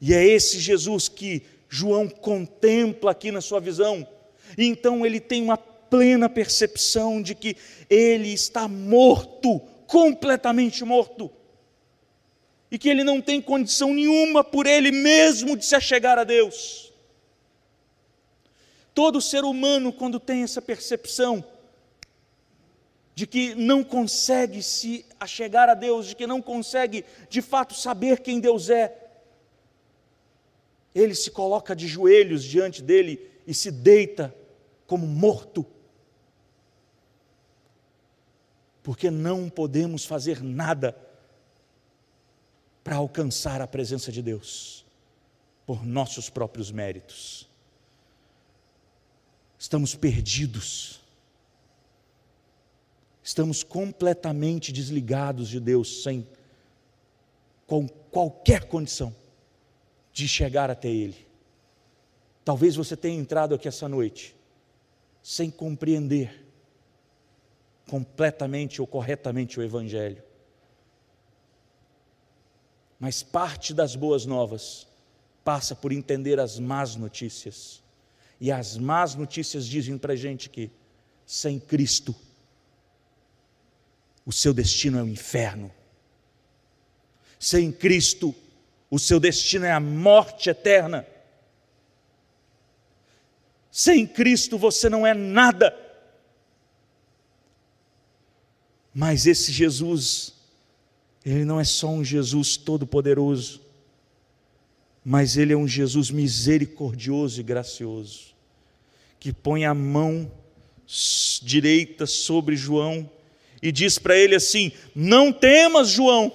E 0.00 0.14
é 0.14 0.24
esse 0.24 0.58
Jesus 0.58 1.08
que 1.08 1.42
João 1.68 2.08
contempla 2.08 3.10
aqui 3.10 3.30
na 3.30 3.40
sua 3.40 3.60
visão. 3.60 4.06
E 4.56 4.64
então 4.64 5.04
ele 5.04 5.20
tem 5.20 5.42
uma 5.42 5.56
plena 5.56 6.28
percepção 6.28 7.20
de 7.20 7.34
que 7.34 7.56
ele 7.88 8.32
está 8.32 8.66
morto, 8.66 9.60
completamente 9.86 10.84
morto. 10.84 11.30
E 12.70 12.78
que 12.78 12.88
ele 12.88 13.04
não 13.04 13.20
tem 13.20 13.42
condição 13.42 13.92
nenhuma 13.92 14.42
por 14.44 14.66
ele 14.66 14.92
mesmo 14.92 15.56
de 15.56 15.64
se 15.64 15.74
achegar 15.74 16.18
a 16.18 16.24
Deus. 16.24 16.92
Todo 18.94 19.20
ser 19.20 19.44
humano, 19.44 19.92
quando 19.92 20.18
tem 20.18 20.42
essa 20.42 20.62
percepção 20.62 21.44
de 23.14 23.26
que 23.26 23.54
não 23.54 23.84
consegue 23.84 24.62
se 24.62 25.04
achegar 25.18 25.68
a 25.68 25.74
Deus, 25.74 26.06
de 26.06 26.16
que 26.16 26.26
não 26.26 26.40
consegue 26.40 27.04
de 27.28 27.42
fato 27.42 27.74
saber 27.74 28.20
quem 28.20 28.40
Deus 28.40 28.70
é, 28.70 28.99
ele 30.94 31.14
se 31.14 31.30
coloca 31.30 31.74
de 31.74 31.86
joelhos 31.86 32.42
diante 32.42 32.82
dele 32.82 33.30
e 33.46 33.54
se 33.54 33.70
deita 33.70 34.34
como 34.86 35.06
morto. 35.06 35.64
Porque 38.82 39.10
não 39.10 39.48
podemos 39.48 40.04
fazer 40.04 40.42
nada 40.42 40.96
para 42.82 42.96
alcançar 42.96 43.60
a 43.60 43.66
presença 43.66 44.10
de 44.10 44.22
Deus 44.22 44.84
por 45.64 45.86
nossos 45.86 46.28
próprios 46.28 46.72
méritos. 46.72 47.48
Estamos 49.58 49.94
perdidos. 49.94 51.00
Estamos 53.22 53.62
completamente 53.62 54.72
desligados 54.72 55.48
de 55.48 55.60
Deus, 55.60 56.02
sem 56.02 56.26
com 57.66 57.86
qualquer 57.86 58.64
condição 58.64 59.14
de 60.20 60.28
chegar 60.28 60.70
até 60.70 60.88
Ele. 60.88 61.26
Talvez 62.44 62.76
você 62.76 62.96
tenha 62.96 63.18
entrado 63.18 63.54
aqui 63.54 63.66
essa 63.66 63.88
noite 63.88 64.36
sem 65.22 65.50
compreender 65.50 66.46
completamente 67.88 68.80
ou 68.80 68.86
corretamente 68.86 69.58
o 69.58 69.62
Evangelho. 69.62 70.22
Mas 72.98 73.22
parte 73.22 73.72
das 73.72 73.96
boas 73.96 74.26
novas 74.26 74.86
passa 75.42 75.74
por 75.74 75.90
entender 75.90 76.38
as 76.38 76.58
más 76.58 76.96
notícias. 76.96 77.82
E 78.40 78.52
as 78.52 78.76
más 78.76 79.14
notícias 79.14 79.66
dizem 79.66 79.98
para 79.98 80.12
a 80.12 80.16
gente 80.16 80.48
que, 80.48 80.70
sem 81.26 81.58
Cristo, 81.58 82.14
o 84.24 84.32
seu 84.32 84.52
destino 84.52 84.98
é 84.98 85.02
o 85.02 85.08
inferno. 85.08 85.72
Sem 87.38 87.72
Cristo, 87.72 88.34
o 88.90 88.98
seu 88.98 89.20
destino 89.20 89.64
é 89.64 89.70
a 89.70 89.80
morte 89.80 90.50
eterna. 90.50 91.06
Sem 93.70 94.06
Cristo 94.06 94.58
você 94.58 94.88
não 94.88 95.06
é 95.06 95.14
nada. 95.14 95.76
Mas 98.92 99.26
esse 99.26 99.52
Jesus, 99.52 100.34
ele 101.24 101.44
não 101.44 101.60
é 101.60 101.64
só 101.64 101.88
um 101.88 102.02
Jesus 102.02 102.56
todo-poderoso, 102.56 103.60
mas 105.04 105.36
ele 105.36 105.52
é 105.52 105.56
um 105.56 105.68
Jesus 105.68 106.10
misericordioso 106.10 107.40
e 107.40 107.44
gracioso, 107.44 108.34
que 109.20 109.32
põe 109.32 109.64
a 109.64 109.72
mão 109.72 110.30
direita 111.42 112.04
sobre 112.04 112.56
João 112.56 113.08
e 113.62 113.70
diz 113.70 113.98
para 113.98 114.16
ele 114.16 114.34
assim: 114.34 114.72
Não 114.94 115.32
temas, 115.32 115.88
João, 115.88 116.32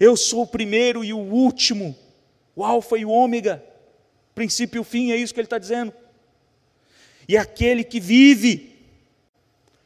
eu 0.00 0.16
sou 0.16 0.44
o 0.44 0.46
primeiro 0.46 1.04
e 1.04 1.12
o 1.12 1.18
último, 1.18 1.94
o 2.56 2.64
Alfa 2.64 2.96
e 2.96 3.04
o 3.04 3.10
Ômega, 3.10 3.62
princípio 4.34 4.78
e 4.78 4.80
o 4.80 4.84
fim, 4.84 5.12
é 5.12 5.16
isso 5.16 5.34
que 5.34 5.38
ele 5.38 5.44
está 5.46 5.58
dizendo. 5.58 5.92
E 7.28 7.36
aquele 7.36 7.84
que 7.84 8.00
vive, 8.00 8.74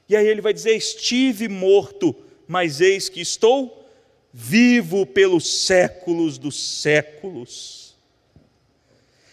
e 0.09 0.15
aí 0.15 0.25
ele 0.27 0.41
vai 0.41 0.53
dizer: 0.53 0.77
Estive 0.77 1.49
morto, 1.49 2.15
mas 2.47 2.81
eis 2.81 3.09
que 3.09 3.21
estou 3.21 3.85
vivo 4.33 5.05
pelos 5.05 5.63
séculos 5.65 6.39
dos 6.39 6.81
séculos. 6.81 7.97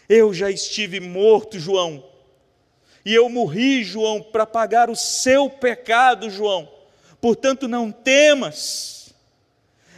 Eu 0.09 0.33
já 0.33 0.49
estive 0.49 0.99
morto, 0.99 1.59
João, 1.59 2.03
e 3.05 3.13
eu 3.13 3.29
morri, 3.29 3.83
João, 3.83 4.21
para 4.21 4.45
pagar 4.45 4.89
o 4.89 4.95
seu 4.95 5.49
pecado, 5.49 6.29
João. 6.29 6.69
Portanto, 7.21 7.67
não 7.67 7.91
temas 7.91 9.00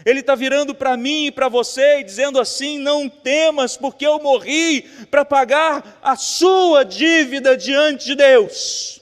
ele 0.05 0.19
está 0.19 0.35
virando 0.35 0.75
para 0.75 0.97
mim 0.97 1.27
e 1.27 1.31
para 1.31 1.47
você 1.47 1.99
e 1.99 2.03
dizendo 2.03 2.39
assim: 2.39 2.77
não 2.77 3.07
temas, 3.07 3.77
porque 3.77 4.05
eu 4.05 4.19
morri 4.19 4.81
para 5.09 5.23
pagar 5.23 5.99
a 6.01 6.15
sua 6.15 6.83
dívida 6.83 7.55
diante 7.55 8.05
de 8.05 8.15
Deus. 8.15 9.01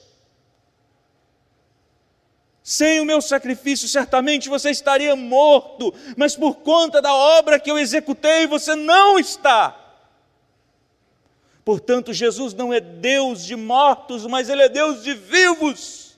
Sem 2.62 3.00
o 3.00 3.04
meu 3.04 3.20
sacrifício, 3.20 3.88
certamente 3.88 4.48
você 4.48 4.70
estaria 4.70 5.16
morto, 5.16 5.92
mas 6.16 6.36
por 6.36 6.56
conta 6.56 7.02
da 7.02 7.12
obra 7.12 7.58
que 7.58 7.70
eu 7.70 7.78
executei, 7.78 8.46
você 8.46 8.76
não 8.76 9.18
está. 9.18 9.78
Portanto, 11.64 12.12
Jesus 12.12 12.54
não 12.54 12.72
é 12.72 12.80
Deus 12.80 13.44
de 13.44 13.56
mortos, 13.56 14.26
mas 14.26 14.48
Ele 14.48 14.62
é 14.62 14.68
Deus 14.68 15.02
de 15.02 15.14
vivos, 15.14 16.16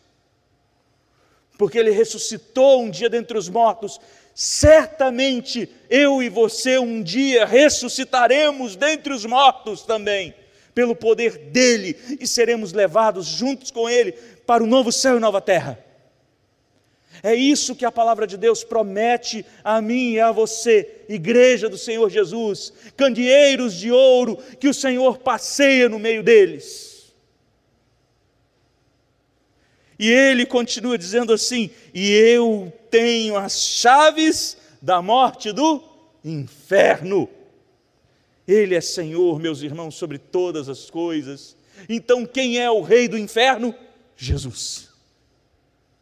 porque 1.57 1.78
Ele 1.78 1.91
ressuscitou 1.91 2.82
um 2.82 2.91
dia 2.91 3.09
dentre 3.09 3.39
os 3.39 3.49
mortos 3.49 3.99
certamente 4.35 5.68
eu 5.89 6.22
e 6.22 6.28
você 6.28 6.78
um 6.78 7.03
dia 7.03 7.47
ressuscitaremos 7.47 8.74
dentre 8.74 9.12
os 9.12 9.24
mortos 9.24 9.82
também, 9.82 10.35
pelo 10.74 10.97
poder 10.97 11.39
dele, 11.39 11.97
e 12.20 12.26
seremos 12.26 12.72
levados 12.72 13.26
juntos 13.26 13.70
com 13.70 13.89
ele 13.89 14.12
para 14.45 14.62
o 14.62 14.66
novo 14.66 14.91
céu 14.91 15.16
e 15.16 15.20
nova 15.20 15.41
terra. 15.41 15.78
É 17.22 17.35
isso 17.35 17.74
que 17.74 17.85
a 17.85 17.93
palavra 17.93 18.26
de 18.26 18.37
Deus 18.37 18.64
promete 18.64 19.47
a 19.62 19.80
mim 19.80 20.12
e 20.12 20.20
a 20.20 20.32
você, 20.32 21.05
igreja 21.09 21.68
do 21.68 21.78
Senhor 21.78 22.11
Jesus, 22.11 22.72
candeeiros 22.97 23.74
de 23.74 23.91
ouro 23.91 24.37
que 24.59 24.68
o 24.68 24.74
Senhor 24.74 25.18
passeia 25.18 25.89
no 25.89 25.99
meio 25.99 26.22
deles. 26.22 26.94
E 29.99 30.11
ele 30.11 30.45
continua 30.45 30.99
dizendo 30.99 31.33
assim: 31.33 31.71
E 31.93 32.11
eu 32.11 32.73
tenho 32.91 33.37
as 33.37 33.61
chaves 33.61 34.57
da 34.81 35.01
morte 35.01 35.53
do 35.53 35.83
inferno. 36.25 37.29
Ele 38.47 38.75
é 38.75 38.81
Senhor, 38.81 39.39
meus 39.41 39.63
irmãos, 39.63 39.95
sobre 39.95 40.19
todas 40.19 40.69
as 40.69 40.91
coisas. 40.91 41.57
Então, 41.89 42.27
quem 42.27 42.59
é 42.59 42.71
o 42.71 42.83
rei 42.83 43.09
do 43.09 43.19
inferno? 43.19 43.75
Jesus. 44.17 44.91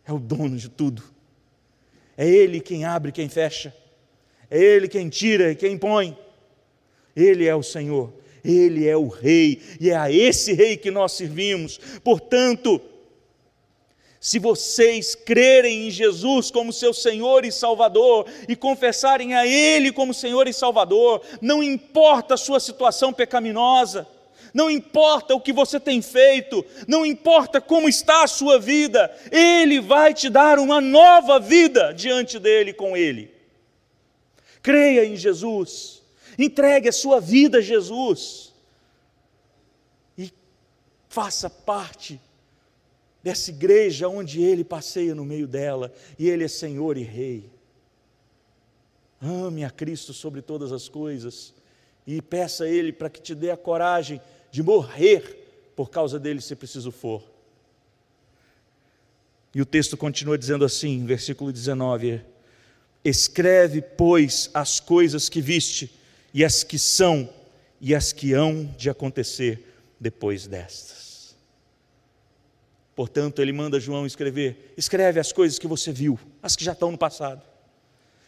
É 0.05 0.13
o 0.13 0.19
dono 0.19 0.57
de 0.57 0.69
tudo. 0.69 1.03
É 2.17 2.29
Ele 2.29 2.61
quem 2.61 2.85
abre, 2.85 3.13
quem 3.13 3.29
fecha. 3.29 3.75
É 4.51 4.59
Ele 4.59 4.89
quem 4.89 5.09
tira 5.09 5.53
e 5.53 5.57
quem 5.57 5.79
põe. 5.79 6.17
Ele 7.15 7.47
é 7.47 7.55
o 7.55 7.63
Senhor. 7.63 8.13
Ele 8.45 8.89
é 8.89 8.97
o 8.97 9.07
Rei. 9.07 9.63
E 9.81 9.91
é 9.91 9.97
a 9.97 10.11
esse 10.11 10.53
Rei 10.53 10.77
que 10.77 10.91
nós 10.91 11.13
servimos. 11.13 11.79
Portanto, 12.03 12.81
se 14.23 14.39
vocês 14.39 15.17
crerem 15.17 15.89
em 15.89 15.91
Jesus 15.91 16.49
como 16.49 16.73
seu 16.73 16.95
Senhor 16.95 17.45
e 17.45 17.51
Salvador 17.51 18.25
e 18.49 18.55
confessarem 18.55 19.35
a 19.35 19.45
Ele 19.45 19.91
como 19.91 20.15
Senhor 20.15 20.47
e 20.47 20.53
Salvador, 20.53 21.23
não 21.41 21.61
importa 21.61 22.35
a 22.35 22.37
sua 22.37 22.61
situação 22.61 23.13
pecaminosa, 23.13 24.07
não 24.55 24.71
importa 24.71 25.35
o 25.35 25.41
que 25.41 25.53
você 25.53 25.81
tem 25.81 26.01
feito, 26.01 26.65
não 26.87 27.05
importa 27.05 27.61
como 27.61 27.89
está 27.89 28.23
a 28.23 28.29
sua 28.29 28.61
vida, 28.61 29.13
Ele 29.33 29.81
vai 29.81 30.15
te 30.15 30.31
dar 30.31 30.61
uma 30.61 30.81
nova 30.81 31.41
vida 31.41 31.93
diante 31.93 32.39
dele 32.39 32.73
com 32.73 32.97
Ele. 32.97 33.29
Creia 34.63 35.05
em 35.05 35.17
Jesus, 35.17 36.01
entregue 36.39 36.89
a 36.89 36.93
sua 36.93 37.21
vida 37.21 37.59
a 37.59 37.61
Jesus 37.61 38.53
e 40.17 40.33
faça 41.09 41.51
parte 41.51 42.21
dessa 43.23 43.51
igreja 43.51 44.09
onde 44.09 44.43
ele 44.43 44.65
passeia 44.65 45.15
no 45.15 45.25
meio 45.25 45.47
dela 45.47 45.93
e 46.19 46.29
ele 46.29 46.45
é 46.45 46.49
Senhor 46.49 46.97
e 46.97 47.03
Rei. 47.03 47.51
Ame 49.21 49.65
a 49.65 49.71
Cristo 49.71 50.13
sobre 50.13 50.43
todas 50.43 50.73
as 50.73 50.89
coisas 50.89 51.55
e 52.07 52.21
peça 52.21 52.65
a 52.65 52.69
Ele 52.69 52.93
para 52.93 53.09
que 53.09 53.21
te 53.21 53.35
dê 53.35 53.51
a 53.51 53.57
coragem 53.57 54.21
de 54.51 54.63
morrer 54.63 55.39
por 55.77 55.91
causa 55.91 56.19
dele, 56.19 56.41
se 56.41 56.57
preciso 56.57 56.91
for. 56.91 57.23
E 59.55 59.61
o 59.61 59.67
texto 59.67 59.97
continua 59.97 60.37
dizendo 60.37 60.65
assim, 60.65 61.05
versículo 61.07 61.53
19: 61.53 62.21
Escreve, 63.05 63.81
pois, 63.81 64.51
as 64.53 64.81
coisas 64.81 65.29
que 65.29 65.41
viste, 65.41 65.93
e 66.35 66.45
as 66.45 66.65
que 66.65 66.79
são, 66.79 67.29
e 67.81 67.95
as 67.95 68.13
que 68.13 68.33
hão 68.33 68.65
de 68.77 68.91
acontecer 68.91 69.65
depois 70.01 70.47
destas. 70.47 71.12
Portanto, 72.95 73.41
ele 73.41 73.53
manda 73.53 73.81
João 73.81 74.07
escrever: 74.07 74.75
escreve 74.77 75.19
as 75.19 75.33
coisas 75.33 75.59
que 75.59 75.67
você 75.67 75.93
viu, 75.93 76.19
as 76.43 76.57
que 76.57 76.65
já 76.65 76.73
estão 76.73 76.91
no 76.91 76.99
passado. 76.99 77.43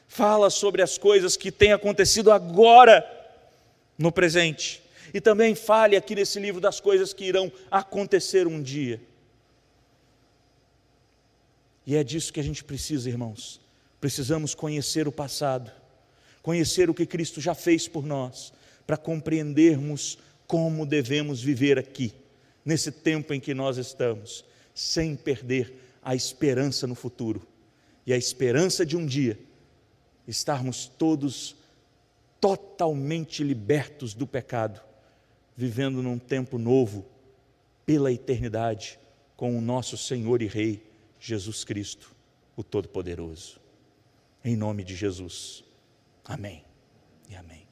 Fala 0.08 0.50
sobre 0.50 0.82
as 0.82 0.96
coisas 0.96 1.36
que 1.36 1.50
têm 1.50 1.72
acontecido 1.72 2.30
agora, 2.30 3.04
no 3.98 4.12
presente. 4.12 4.82
E 5.12 5.20
também 5.20 5.54
fale 5.54 5.96
aqui 5.96 6.14
nesse 6.14 6.40
livro 6.40 6.60
das 6.60 6.80
coisas 6.80 7.12
que 7.12 7.24
irão 7.24 7.52
acontecer 7.70 8.46
um 8.46 8.62
dia. 8.62 9.00
E 11.86 11.94
é 11.94 12.02
disso 12.02 12.32
que 12.32 12.40
a 12.40 12.42
gente 12.44 12.64
precisa, 12.64 13.08
irmãos. 13.08 13.60
Precisamos 14.00 14.54
conhecer 14.54 15.06
o 15.06 15.12
passado, 15.12 15.70
conhecer 16.42 16.88
o 16.88 16.94
que 16.94 17.06
Cristo 17.06 17.40
já 17.40 17.54
fez 17.54 17.86
por 17.86 18.04
nós, 18.04 18.52
para 18.86 18.96
compreendermos 18.96 20.18
como 20.46 20.84
devemos 20.84 21.42
viver 21.42 21.78
aqui, 21.78 22.12
nesse 22.64 22.90
tempo 22.90 23.32
em 23.32 23.40
que 23.40 23.54
nós 23.54 23.76
estamos 23.76 24.44
sem 24.74 25.14
perder 25.14 25.80
a 26.02 26.14
esperança 26.14 26.86
no 26.86 26.94
futuro 26.94 27.46
e 28.04 28.12
a 28.12 28.16
esperança 28.16 28.84
de 28.84 28.96
um 28.96 29.06
dia 29.06 29.38
estarmos 30.26 30.86
todos 30.86 31.56
totalmente 32.40 33.42
libertos 33.42 34.12
do 34.12 34.26
pecado, 34.26 34.80
vivendo 35.56 36.02
num 36.02 36.18
tempo 36.18 36.58
novo, 36.58 37.06
pela 37.86 38.12
eternidade, 38.12 38.98
com 39.36 39.56
o 39.56 39.60
nosso 39.60 39.96
Senhor 39.96 40.42
e 40.42 40.46
Rei, 40.46 40.82
Jesus 41.20 41.64
Cristo, 41.64 42.14
o 42.56 42.62
Todo-Poderoso. 42.62 43.60
Em 44.44 44.56
nome 44.56 44.84
de 44.84 44.94
Jesus. 44.94 45.64
Amém 46.24 46.64
e 47.28 47.34
amém. 47.34 47.63